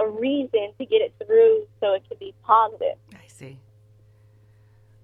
[0.00, 2.96] a reason to get it through so it can be positive.
[3.12, 3.58] I see.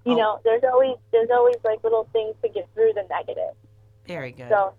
[0.05, 0.15] You oh.
[0.15, 3.55] know, there's always there's always like little things to get through the negative.
[4.07, 4.49] Very good.
[4.49, 4.73] So,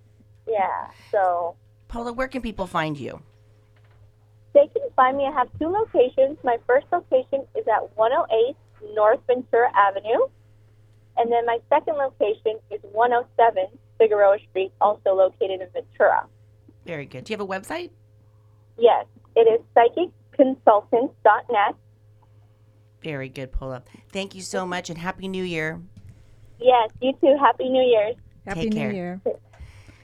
[0.46, 0.88] yeah.
[1.10, 1.56] So
[1.88, 3.20] Paula, where can people find you?
[4.54, 5.24] They can find me.
[5.24, 6.38] I have two locations.
[6.42, 8.56] My first location is at 108
[8.94, 10.26] North Ventura Avenue.
[11.16, 13.66] And then my second location is 107
[13.98, 16.26] Figueroa Street, also located in Ventura.
[16.86, 17.24] Very good.
[17.24, 17.90] Do you have a website?
[18.78, 19.06] Yes,
[19.38, 19.60] it is
[20.38, 21.74] psychicconsultants.net.
[23.02, 23.82] Very good, Paula.
[24.12, 25.80] Thank you so much and Happy New Year.
[26.58, 27.36] Yes, you too.
[27.40, 28.16] Happy New Year's.
[28.46, 28.92] Happy Take New care.
[28.92, 29.20] Year.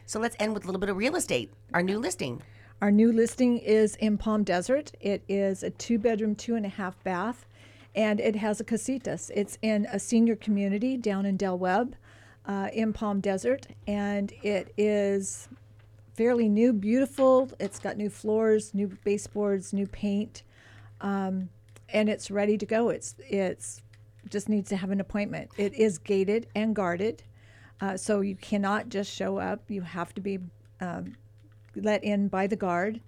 [0.07, 1.53] So let's end with a little bit of real estate.
[1.73, 2.43] Our new listing.
[2.81, 4.93] Our new listing is in Palm Desert.
[5.01, 7.47] It is a two bedroom, two and a half bath,
[7.95, 9.31] and it has a casitas.
[9.35, 11.97] It's in a senior community down in Del Webb
[12.47, 15.49] uh, in Palm Desert, and it is
[16.15, 17.51] fairly new, beautiful.
[17.59, 20.43] It's got new floors, new baseboards, new paint,
[21.01, 21.51] um,
[21.91, 22.89] and it's ready to go.
[22.89, 23.83] It's it's
[24.29, 25.51] just needs to have an appointment.
[25.57, 27.23] It is gated and guarded,
[27.81, 29.63] uh, so you cannot just show up.
[29.69, 30.39] You have to be
[30.81, 31.17] um,
[31.77, 33.01] let in by the guard.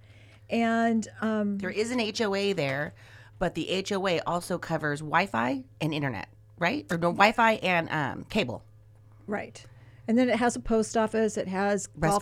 [0.49, 2.93] And um, There is an HOA there,
[3.39, 6.85] but the HOA also covers Wi-Fi and internet, right?
[6.89, 8.63] Or no, Wi-Fi and um, cable.
[9.25, 9.63] Right.
[10.07, 11.35] And then it has a post office.
[11.35, 12.21] It has golf-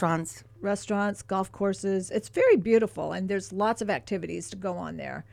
[0.66, 1.22] Restaurants.
[1.22, 2.09] golf courses.
[2.11, 5.24] It's very beautiful, and there's lots of activities to go on there.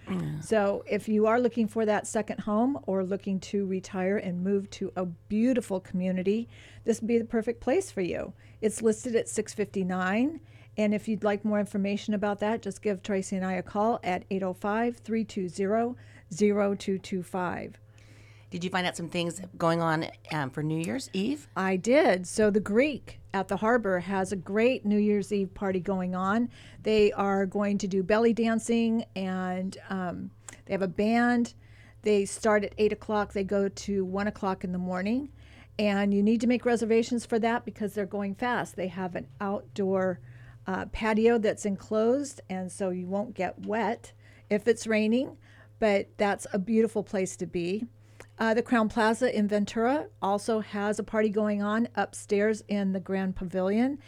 [0.41, 4.71] So if you are looking for that second home or looking to retire and move
[4.71, 6.49] to a beautiful community,
[6.85, 8.33] this would be the perfect place for you.
[8.61, 10.41] It's listed at 659.
[10.79, 14.01] And if you'd like more information about that, just give Tracy and I a call
[14.03, 15.97] at 805 320
[16.35, 17.79] 0225.
[18.53, 21.49] Did you find out some things going on um, for New Year's Eve?
[21.57, 22.27] I did.
[22.27, 26.51] So the Greek at the harbor has a great New Year's Eve party going on.
[26.83, 30.31] They are going to do belly dancing and um,
[30.67, 31.55] they have a band.
[32.03, 33.33] They start at eight o'clock.
[33.33, 35.31] They go to one o'clock in the morning,
[35.79, 38.77] and you need to make reservations for that because they're going fast.
[38.77, 40.21] They have an outdoor
[40.67, 44.13] uh, patio that's enclosed, and so you won't get wet
[44.51, 45.39] if it's raining.
[45.79, 47.87] But that's a beautiful place to be.
[48.39, 53.01] Uh, the Crowne Plaza in Ventura also has a party going on upstairs in the
[53.01, 53.99] Grand Pavilion,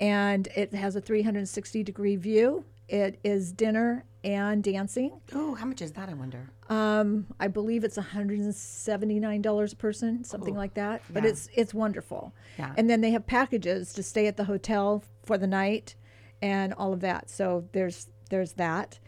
[0.00, 2.64] and it has a 360 degree view.
[2.88, 5.20] It is dinner and dancing.
[5.34, 6.08] Oh, how much is that?
[6.08, 6.50] I wonder.
[6.68, 11.02] Um, I believe it's $179 a person, something Oh, like that.
[11.10, 11.30] But yeah.
[11.30, 12.34] it's it's wonderful.
[12.58, 12.72] Yeah.
[12.76, 15.94] And then they have packages to stay at the hotel for the night
[16.42, 17.30] and all of that.
[17.30, 18.98] So there's there's that.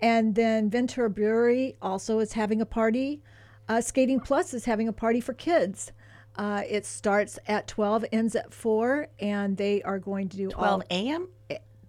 [0.00, 3.22] And then Ventura Brewery also is having a party.
[3.68, 5.92] Uh, Skating Plus is having a party for kids.
[6.36, 10.82] Uh, it starts at 12, ends at 4, and they are going to do 12
[10.90, 11.28] a.m.?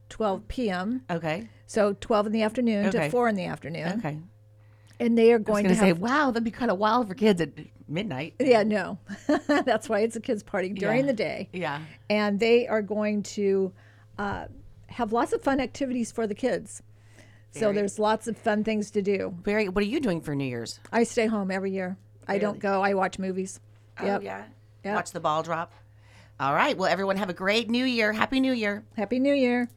[0.10, 1.04] 12 p.m.
[1.10, 1.48] Okay.
[1.68, 3.06] So 12 in the afternoon Okay.
[3.06, 4.00] to 4 in the afternoon.
[4.00, 4.18] Okay.
[5.00, 7.14] And they are going to to say, have wow, that'd be kind of wild for
[7.14, 7.52] kids at
[7.88, 8.34] midnight.
[8.40, 8.98] Yeah, no.
[9.48, 11.06] That's why it's a kids' party during Yeah.
[11.06, 11.50] the day.
[11.54, 11.80] Yeah.
[12.10, 13.72] And they are going to
[14.18, 14.46] uh,
[14.88, 16.82] have lots of fun activities for the kids.
[17.52, 19.36] So there's lots of fun things to do.
[19.44, 19.68] Very.
[19.70, 20.80] What are you doing for New Year's?
[20.92, 21.98] I stay home every year.
[22.28, 22.82] I don't go.
[22.82, 23.60] I watch movies.
[24.00, 24.24] Oh, Yep.
[24.24, 24.44] yeah.
[24.86, 24.96] Yep.
[24.96, 25.74] Watch the ball drop.
[26.40, 26.78] All right.
[26.78, 28.14] Well, everyone have a great New Year.
[28.14, 28.84] Happy New Year.
[28.96, 29.68] Happy New Year.